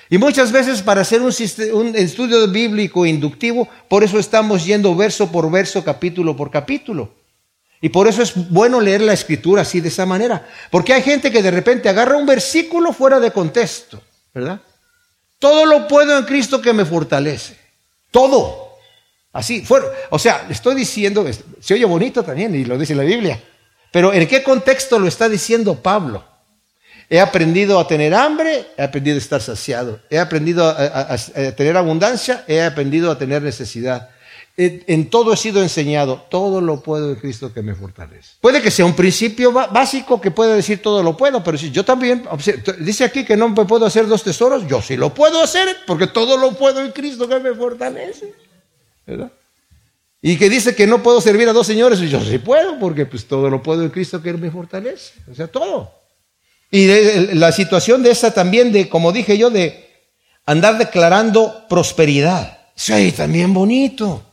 [0.09, 1.33] Y muchas veces para hacer un,
[1.73, 7.13] un, estudio bíblico inductivo, por eso estamos yendo verso por verso, capítulo por capítulo.
[7.81, 10.47] Y por eso es bueno leer la escritura así de esa manera.
[10.71, 14.01] Porque hay gente que de repente agarra un versículo fuera de contexto,
[14.33, 14.61] ¿verdad?
[15.39, 17.57] Todo lo puedo en Cristo que me fortalece.
[18.11, 18.64] Todo.
[19.35, 19.87] Así, fuera.
[20.11, 21.25] O sea, estoy diciendo,
[21.59, 23.37] se oye bonito también y lo dice la Biblia.
[23.91, 26.23] Pero ¿en qué contexto lo está diciendo Pablo?
[27.09, 29.99] He aprendido a tener hambre, he aprendido a estar saciado.
[30.09, 31.17] He aprendido a
[31.53, 34.09] tener abundancia, he aprendido a tener necesidad.
[34.55, 38.37] En todo he sido enseñado, todo lo puedo en Cristo que me fortalece.
[38.39, 41.83] Puede que sea un principio básico que pueda decir todo lo puedo, pero si yo
[41.83, 42.23] también,
[42.79, 46.07] dice aquí que no me puedo hacer dos tesoros, yo sí lo puedo hacer porque
[46.07, 48.33] todo lo puedo en Cristo que me fortalece.
[49.05, 49.31] ¿Verdad?
[50.21, 53.27] Y que dice que no puedo servir a dos señores, yo sí puedo porque pues
[53.27, 55.13] todo lo puedo en Cristo que me fortalece.
[55.31, 55.91] O sea, todo.
[56.71, 56.87] Y
[57.35, 59.85] la situación de esa también, de como dije yo, de
[60.45, 62.57] andar declarando prosperidad.
[62.75, 64.23] Sí, también bonito.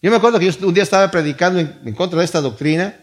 [0.00, 2.98] Yo me acuerdo que yo un día estaba predicando en, contra de esta doctrina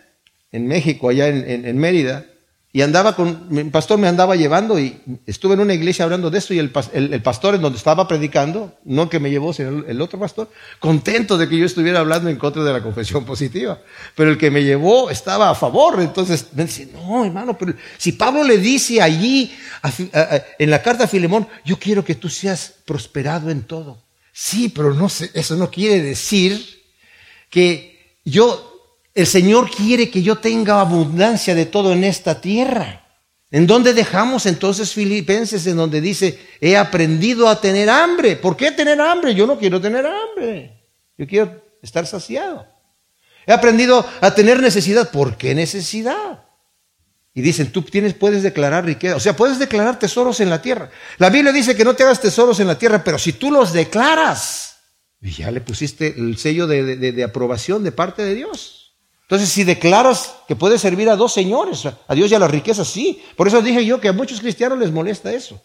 [0.52, 2.26] en México, allá en, Mérida,
[2.72, 6.38] y andaba con, mi pastor me andaba llevando y estuve en una iglesia hablando de
[6.38, 10.20] esto y el, pastor en donde estaba predicando, no que me llevó, sino el, otro
[10.20, 13.80] pastor, contento de que yo estuviera hablando en contra de la confesión positiva.
[14.16, 18.12] Pero el que me llevó estaba a favor, entonces me dice, no hermano, pero si
[18.12, 19.52] Pablo le dice allí
[20.60, 24.04] en la carta a Filemón, yo quiero que tú seas prosperado en todo.
[24.32, 26.84] Sí, pero no eso no quiere decir
[27.50, 28.69] que yo,
[29.20, 33.06] el Señor quiere que yo tenga abundancia de todo en esta tierra.
[33.52, 38.36] ¿En dónde dejamos entonces Filipenses en donde dice, he aprendido a tener hambre?
[38.36, 39.34] ¿Por qué tener hambre?
[39.34, 40.86] Yo no quiero tener hambre.
[41.18, 42.66] Yo quiero estar saciado.
[43.46, 45.10] He aprendido a tener necesidad.
[45.10, 46.46] ¿Por qué necesidad?
[47.34, 49.16] Y dicen, tú tienes, puedes declarar riqueza.
[49.16, 50.92] O sea, puedes declarar tesoros en la tierra.
[51.18, 53.74] La Biblia dice que no te hagas tesoros en la tierra, pero si tú los
[53.74, 54.78] declaras,
[55.22, 58.79] ya le pusiste el sello de, aprobación de parte de Dios.
[59.30, 62.84] Entonces, si declaras que puedes servir a dos señores, a Dios y a la riqueza,
[62.84, 63.24] sí.
[63.36, 65.62] Por eso dije yo que a muchos cristianos les molesta eso.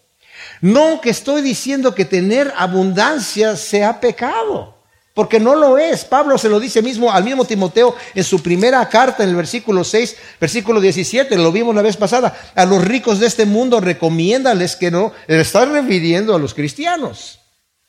[0.61, 4.75] No que estoy diciendo que tener abundancia sea pecado,
[5.15, 6.05] porque no lo es.
[6.05, 9.83] Pablo se lo dice mismo al mismo Timoteo en su primera carta, en el versículo
[9.83, 12.39] 6, versículo 17, lo vimos la vez pasada.
[12.55, 17.41] A los ricos de este mundo recomiéndales que no, le está refiriendo a los cristianos.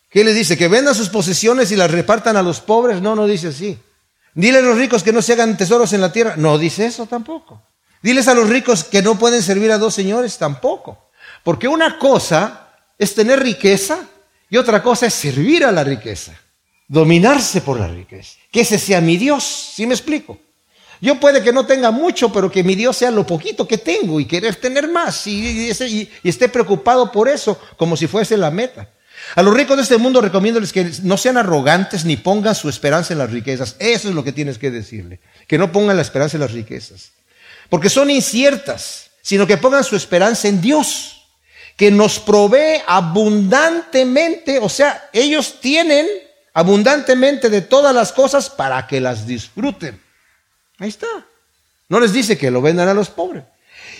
[0.10, 0.56] ¿Qué le dice?
[0.56, 3.02] ¿Que vendan sus posesiones y las repartan a los pobres?
[3.02, 3.78] No, no dice así.
[4.36, 6.36] Dile a los ricos que no se hagan tesoros en la tierra.
[6.36, 7.64] No dice eso tampoco.
[8.02, 11.10] Diles a los ricos que no pueden servir a dos señores tampoco.
[11.44, 12.70] Porque una cosa
[13.00, 14.00] es tener riqueza
[14.50, 16.34] y otra cosa es servir a la riqueza.
[16.88, 18.38] Dominarse por la riqueza.
[18.52, 19.44] Que ese sea mi Dios.
[19.44, 20.38] ¿Sí me explico?
[21.00, 24.20] Yo puede que no tenga mucho, pero que mi Dios sea lo poquito que tengo
[24.20, 25.70] y querer tener más y
[26.24, 28.90] esté preocupado por eso como si fuese la meta.
[29.34, 33.14] A los ricos de este mundo recomiéndoles que no sean arrogantes ni pongan su esperanza
[33.14, 33.76] en las riquezas.
[33.80, 35.20] Eso es lo que tienes que decirle.
[35.48, 37.12] Que no pongan la esperanza en las riquezas.
[37.70, 41.28] Porque son inciertas, sino que pongan su esperanza en Dios,
[41.76, 44.60] que nos provee abundantemente.
[44.60, 46.08] O sea, ellos tienen
[46.54, 50.00] abundantemente de todas las cosas para que las disfruten.
[50.78, 51.08] Ahí está.
[51.90, 53.44] No les dice que lo vendan a los pobres.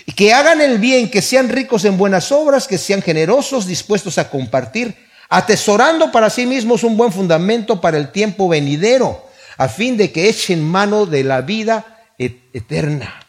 [0.06, 4.18] Y que hagan el bien, que sean ricos en buenas obras, que sean generosos, dispuestos
[4.18, 4.96] a compartir
[5.28, 9.24] atesorando para sí mismos un buen fundamento para el tiempo venidero,
[9.56, 13.20] a fin de que echen mano de la vida eterna.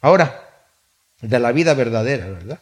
[0.00, 0.40] Ahora,
[1.20, 2.60] de la vida verdadera, ¿verdad?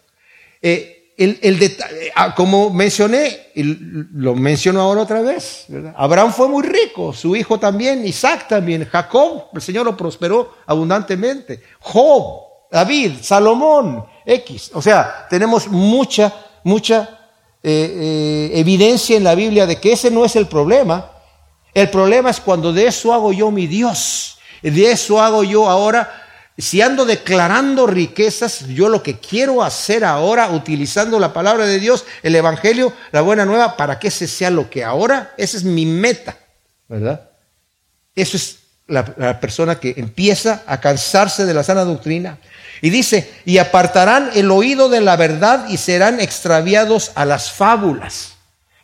[0.61, 1.77] Eh, el, el
[2.15, 5.67] ah, como mencioné, lo menciono ahora otra vez,
[5.97, 11.63] Abraham fue muy rico, su hijo también, Isaac también, Jacob, el Señor lo prosperó abundantemente,
[11.81, 14.71] Job, David, Salomón, X.
[14.75, 16.33] O sea, tenemos mucha,
[16.65, 17.22] mucha
[17.63, 21.11] eh, eh, evidencia en la Biblia de que ese no es el problema.
[21.75, 24.39] El problema es cuando de eso hago yo mi Dios.
[24.63, 26.23] De eso hago yo ahora
[26.59, 32.05] si ando declarando riquezas, yo lo que quiero hacer ahora, utilizando la palabra de Dios,
[32.23, 35.87] el Evangelio, la buena nueva, para que ese sea lo que ahora, esa es mi
[35.87, 36.37] meta,
[36.89, 37.31] ¿verdad?
[38.15, 42.39] Eso es la, la persona que empieza a cansarse de la sana doctrina.
[42.83, 48.33] Y dice, y apartarán el oído de la verdad y serán extraviados a las fábulas.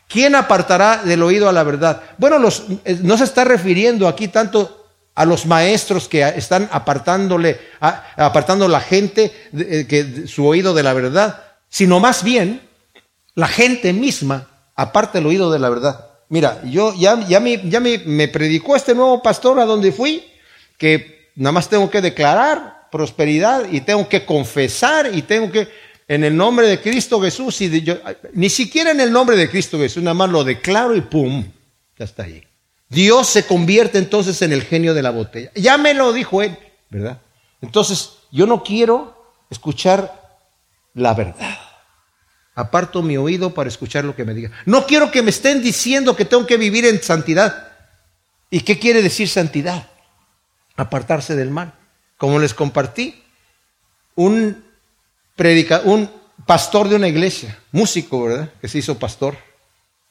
[0.07, 2.01] ¿Quién apartará del oído a la verdad?
[2.17, 7.59] Bueno, los, eh, no se está refiriendo aquí tanto a los maestros que están apartándole,
[7.81, 12.61] apartando la gente, eh, que, su oído de la verdad, sino más bien
[13.35, 14.47] la gente misma
[14.77, 16.07] aparta el oído de la verdad.
[16.29, 17.57] Mira, yo ya me,
[18.05, 20.25] me predicó este nuevo pastor a donde fui,
[20.77, 25.67] que nada más tengo que declarar prosperidad y tengo que confesar y tengo que,
[26.07, 27.85] en el nombre de Cristo Jesús, y
[28.33, 31.45] ni siquiera en el nombre de Cristo Jesús, nada más lo declaro y pum,
[31.97, 32.43] ya está ahí.
[32.89, 35.51] Dios se convierte entonces en el genio de la botella.
[35.53, 36.57] Ya me lo dijo él,
[36.89, 37.21] ¿verdad?
[37.61, 40.39] Entonces, yo no quiero escuchar
[40.95, 41.57] la verdad.
[42.55, 44.51] Aparto mi oído para escuchar lo que me diga.
[44.65, 47.71] No quiero que me estén diciendo que tengo que vivir en santidad.
[48.49, 49.87] ¿Y qué quiere decir santidad?
[50.75, 51.78] Apartarse del mal.
[52.19, 53.23] Como les compartí,
[54.13, 54.63] un
[55.85, 56.11] un
[56.45, 58.51] pastor de una iglesia, músico, ¿verdad?
[58.61, 59.35] Que se hizo pastor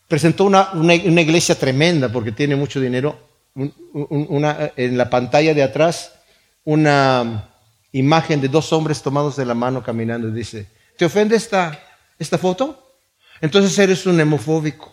[0.09, 3.29] presentó una, una, iglesia tremenda porque tiene mucho dinero.
[3.55, 6.15] en la pantalla de atrás,
[6.65, 7.51] una
[7.93, 11.79] imagen de dos hombres tomados de la mano caminando y dice, ¿te ofende esta,
[12.19, 12.97] esta foto?
[13.41, 14.93] Entonces eres un hemofóbico.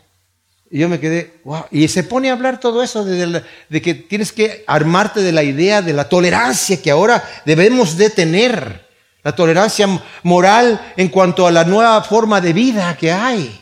[0.69, 1.65] Y yo me quedé, wow.
[1.71, 3.43] Y se pone a hablar todo eso de,
[3.81, 8.85] que tienes que armarte de la idea de la tolerancia que ahora debemos de tener.
[9.23, 9.87] La tolerancia
[10.21, 13.59] moral en cuanto a la nueva forma de vida que hay.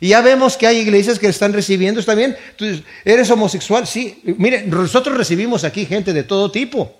[0.00, 2.36] Y ya vemos que hay iglesias que están recibiendo, está bien,
[3.04, 4.20] eres homosexual, sí.
[4.36, 6.92] Mire, nosotros recibimos aquí gente de todo tipo.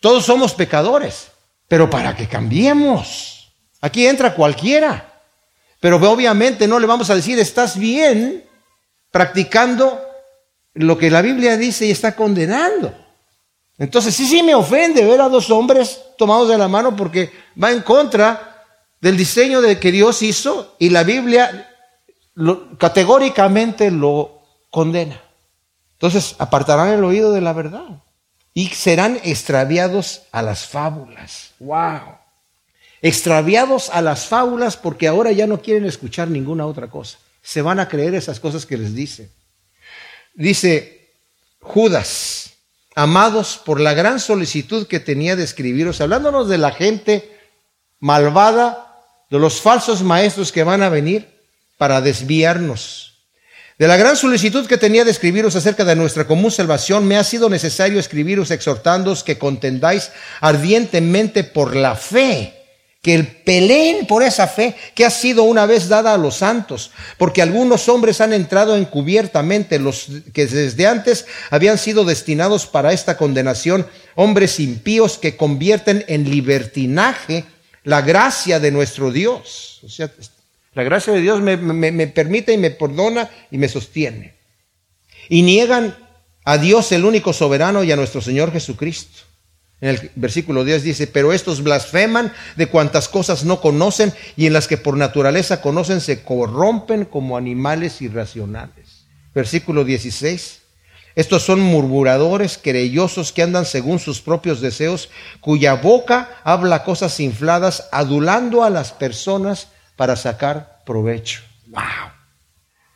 [0.00, 1.28] Todos somos pecadores,
[1.68, 3.52] pero para que cambiemos.
[3.80, 5.22] Aquí entra cualquiera.
[5.80, 8.42] Pero obviamente no le vamos a decir, estás bien
[9.16, 9.98] practicando
[10.74, 12.92] lo que la Biblia dice y está condenando.
[13.78, 17.72] Entonces sí, sí me ofende ver a dos hombres tomados de la mano porque va
[17.72, 18.62] en contra
[19.00, 21.66] del diseño de que Dios hizo y la Biblia
[22.76, 25.18] categóricamente lo condena.
[25.94, 28.02] Entonces apartarán el oído de la verdad
[28.52, 31.52] y serán extraviados a las fábulas.
[31.58, 32.18] ¡Wow!
[33.00, 37.16] Extraviados a las fábulas porque ahora ya no quieren escuchar ninguna otra cosa.
[37.46, 39.30] Se van a creer esas cosas que les dice.
[40.34, 41.12] Dice
[41.60, 42.54] Judas,
[42.96, 47.38] amados por la gran solicitud que tenía de escribiros, hablándonos de la gente
[48.00, 51.40] malvada, de los falsos maestros que van a venir,
[51.78, 53.28] para desviarnos.
[53.78, 57.22] De la gran solicitud que tenía de escribiros acerca de nuestra común salvación, me ha
[57.22, 62.55] sido necesario escribiros exhortándoos que contendáis ardientemente por la fe,
[63.06, 67.40] que peleen por esa fe que ha sido una vez dada a los santos, porque
[67.40, 73.86] algunos hombres han entrado encubiertamente, los que desde antes habían sido destinados para esta condenación,
[74.16, 77.44] hombres impíos que convierten en libertinaje
[77.84, 79.82] la gracia de nuestro Dios.
[79.84, 80.10] O sea,
[80.74, 84.34] la gracia de Dios me, permite y me perdona y me sostiene.
[85.28, 85.96] Y niegan
[86.44, 89.25] a Dios el único soberano y a nuestro Señor Jesucristo.
[89.80, 94.54] En el versículo 10 dice, pero estos blasfeman de cuantas cosas no conocen y en
[94.54, 99.04] las que por naturaleza conocen se corrompen como animales irracionales.
[99.34, 100.62] Versículo 16,
[101.14, 105.10] estos son murmuradores, querellosos que andan según sus propios deseos,
[105.40, 111.42] cuya boca habla cosas infladas, adulando a las personas para sacar provecho.
[111.66, 111.82] ¡Wow!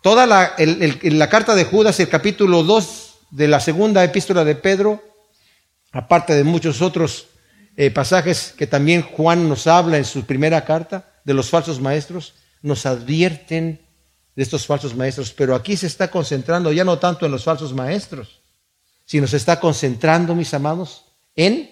[0.02, 5.09] Toda la, la carta de Judas, el capítulo 2 de la segunda epístola de Pedro,
[5.92, 7.26] aparte de muchos otros
[7.76, 12.34] eh, pasajes que también Juan nos habla en su primera carta de los falsos maestros,
[12.62, 13.80] nos advierten
[14.36, 17.72] de estos falsos maestros, pero aquí se está concentrando ya no tanto en los falsos
[17.72, 18.40] maestros,
[19.04, 21.70] sino se está concentrando, mis amados, en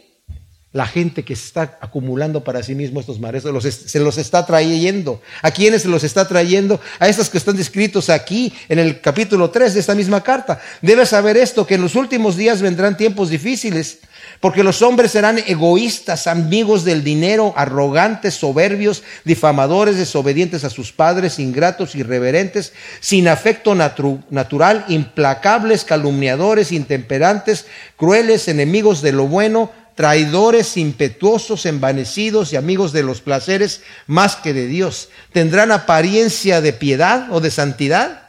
[0.73, 5.23] la gente que está acumulando para sí mismo estos mares, se los está trayendo.
[5.41, 6.79] ¿A quiénes se los está trayendo?
[6.99, 10.61] A estos que están descritos aquí en el capítulo 3 de esta misma carta.
[10.83, 14.01] Debes saber esto, que en los últimos días vendrán tiempos difíciles,
[14.41, 21.39] porque los hombres serán egoístas, amigos del dinero, arrogantes, soberbios, difamadores, desobedientes a sus padres,
[21.39, 27.67] ingratos, irreverentes, sin afecto natural, implacables, calumniadores, intemperantes,
[27.97, 34.53] crueles, enemigos de lo bueno, traidores, impetuosos, envanecidos y amigos de los placeres más que
[34.53, 35.09] de Dios.
[35.33, 38.29] Tendrán apariencia de piedad o de santidad,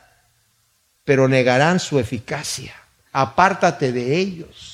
[1.04, 2.74] pero negarán su eficacia.
[3.12, 4.69] Apártate de ellos.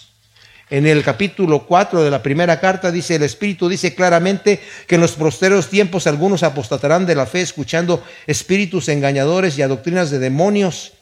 [0.70, 5.02] En el capítulo 4 de la primera carta dice, el Espíritu dice claramente que en
[5.02, 10.18] los posteros tiempos algunos apostatarán de la fe escuchando espíritus engañadores y a doctrinas de
[10.18, 10.94] demonios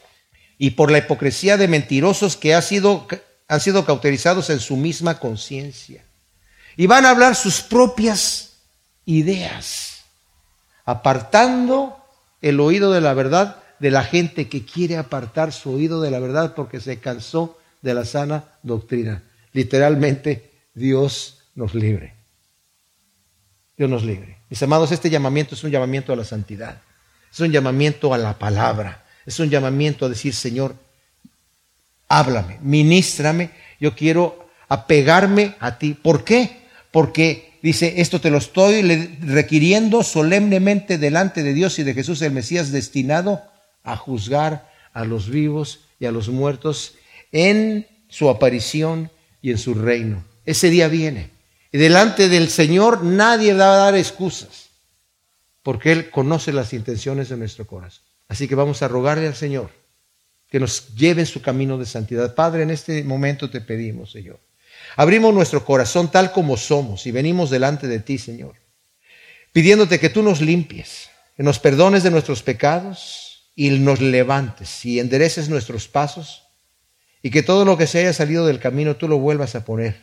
[0.58, 3.06] y por la hipocresía de mentirosos que ha sido
[3.48, 6.04] han sido cauterizados en su misma conciencia.
[6.76, 8.54] Y van a hablar sus propias
[9.04, 10.04] ideas,
[10.84, 11.96] apartando
[12.40, 16.18] el oído de la verdad de la gente que quiere apartar su oído de la
[16.18, 19.22] verdad porque se cansó de la sana doctrina.
[19.54, 22.12] Literalmente, Dios nos libre.
[23.78, 24.38] Dios nos libre.
[24.50, 26.82] Mis amados, este llamamiento es un llamamiento a la santidad.
[27.32, 29.04] Es un llamamiento a la palabra.
[29.24, 30.76] Es un llamamiento a decir, Señor,
[32.08, 33.50] háblame, ministrame,
[33.80, 35.94] yo quiero apegarme a ti.
[35.94, 36.64] ¿Por qué?
[36.90, 38.82] Porque dice, esto te lo estoy
[39.22, 43.42] requiriendo solemnemente delante de Dios y de Jesús el Mesías destinado
[43.84, 46.94] a juzgar a los vivos y a los muertos
[47.32, 49.10] en su aparición
[49.44, 50.24] y en su reino.
[50.46, 51.28] Ese día viene.
[51.70, 54.70] Y delante del Señor nadie va a dar excusas,
[55.62, 58.02] porque Él conoce las intenciones de nuestro corazón.
[58.26, 59.70] Así que vamos a rogarle al Señor
[60.48, 62.34] que nos lleve en su camino de santidad.
[62.34, 64.40] Padre, en este momento te pedimos, Señor.
[64.96, 68.54] Abrimos nuestro corazón tal como somos y venimos delante de ti, Señor,
[69.52, 75.00] pidiéndote que tú nos limpies, que nos perdones de nuestros pecados y nos levantes y
[75.00, 76.43] endereces nuestros pasos
[77.24, 79.98] y que todo lo que se haya salido del camino tú lo vuelvas a poner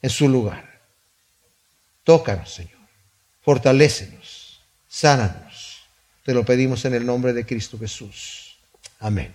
[0.00, 0.80] en su lugar.
[2.04, 2.80] Tócanos, Señor.
[3.42, 4.62] Fortalécenos.
[4.88, 5.80] Sánanos.
[6.24, 8.56] Te lo pedimos en el nombre de Cristo Jesús.
[8.98, 9.34] Amén.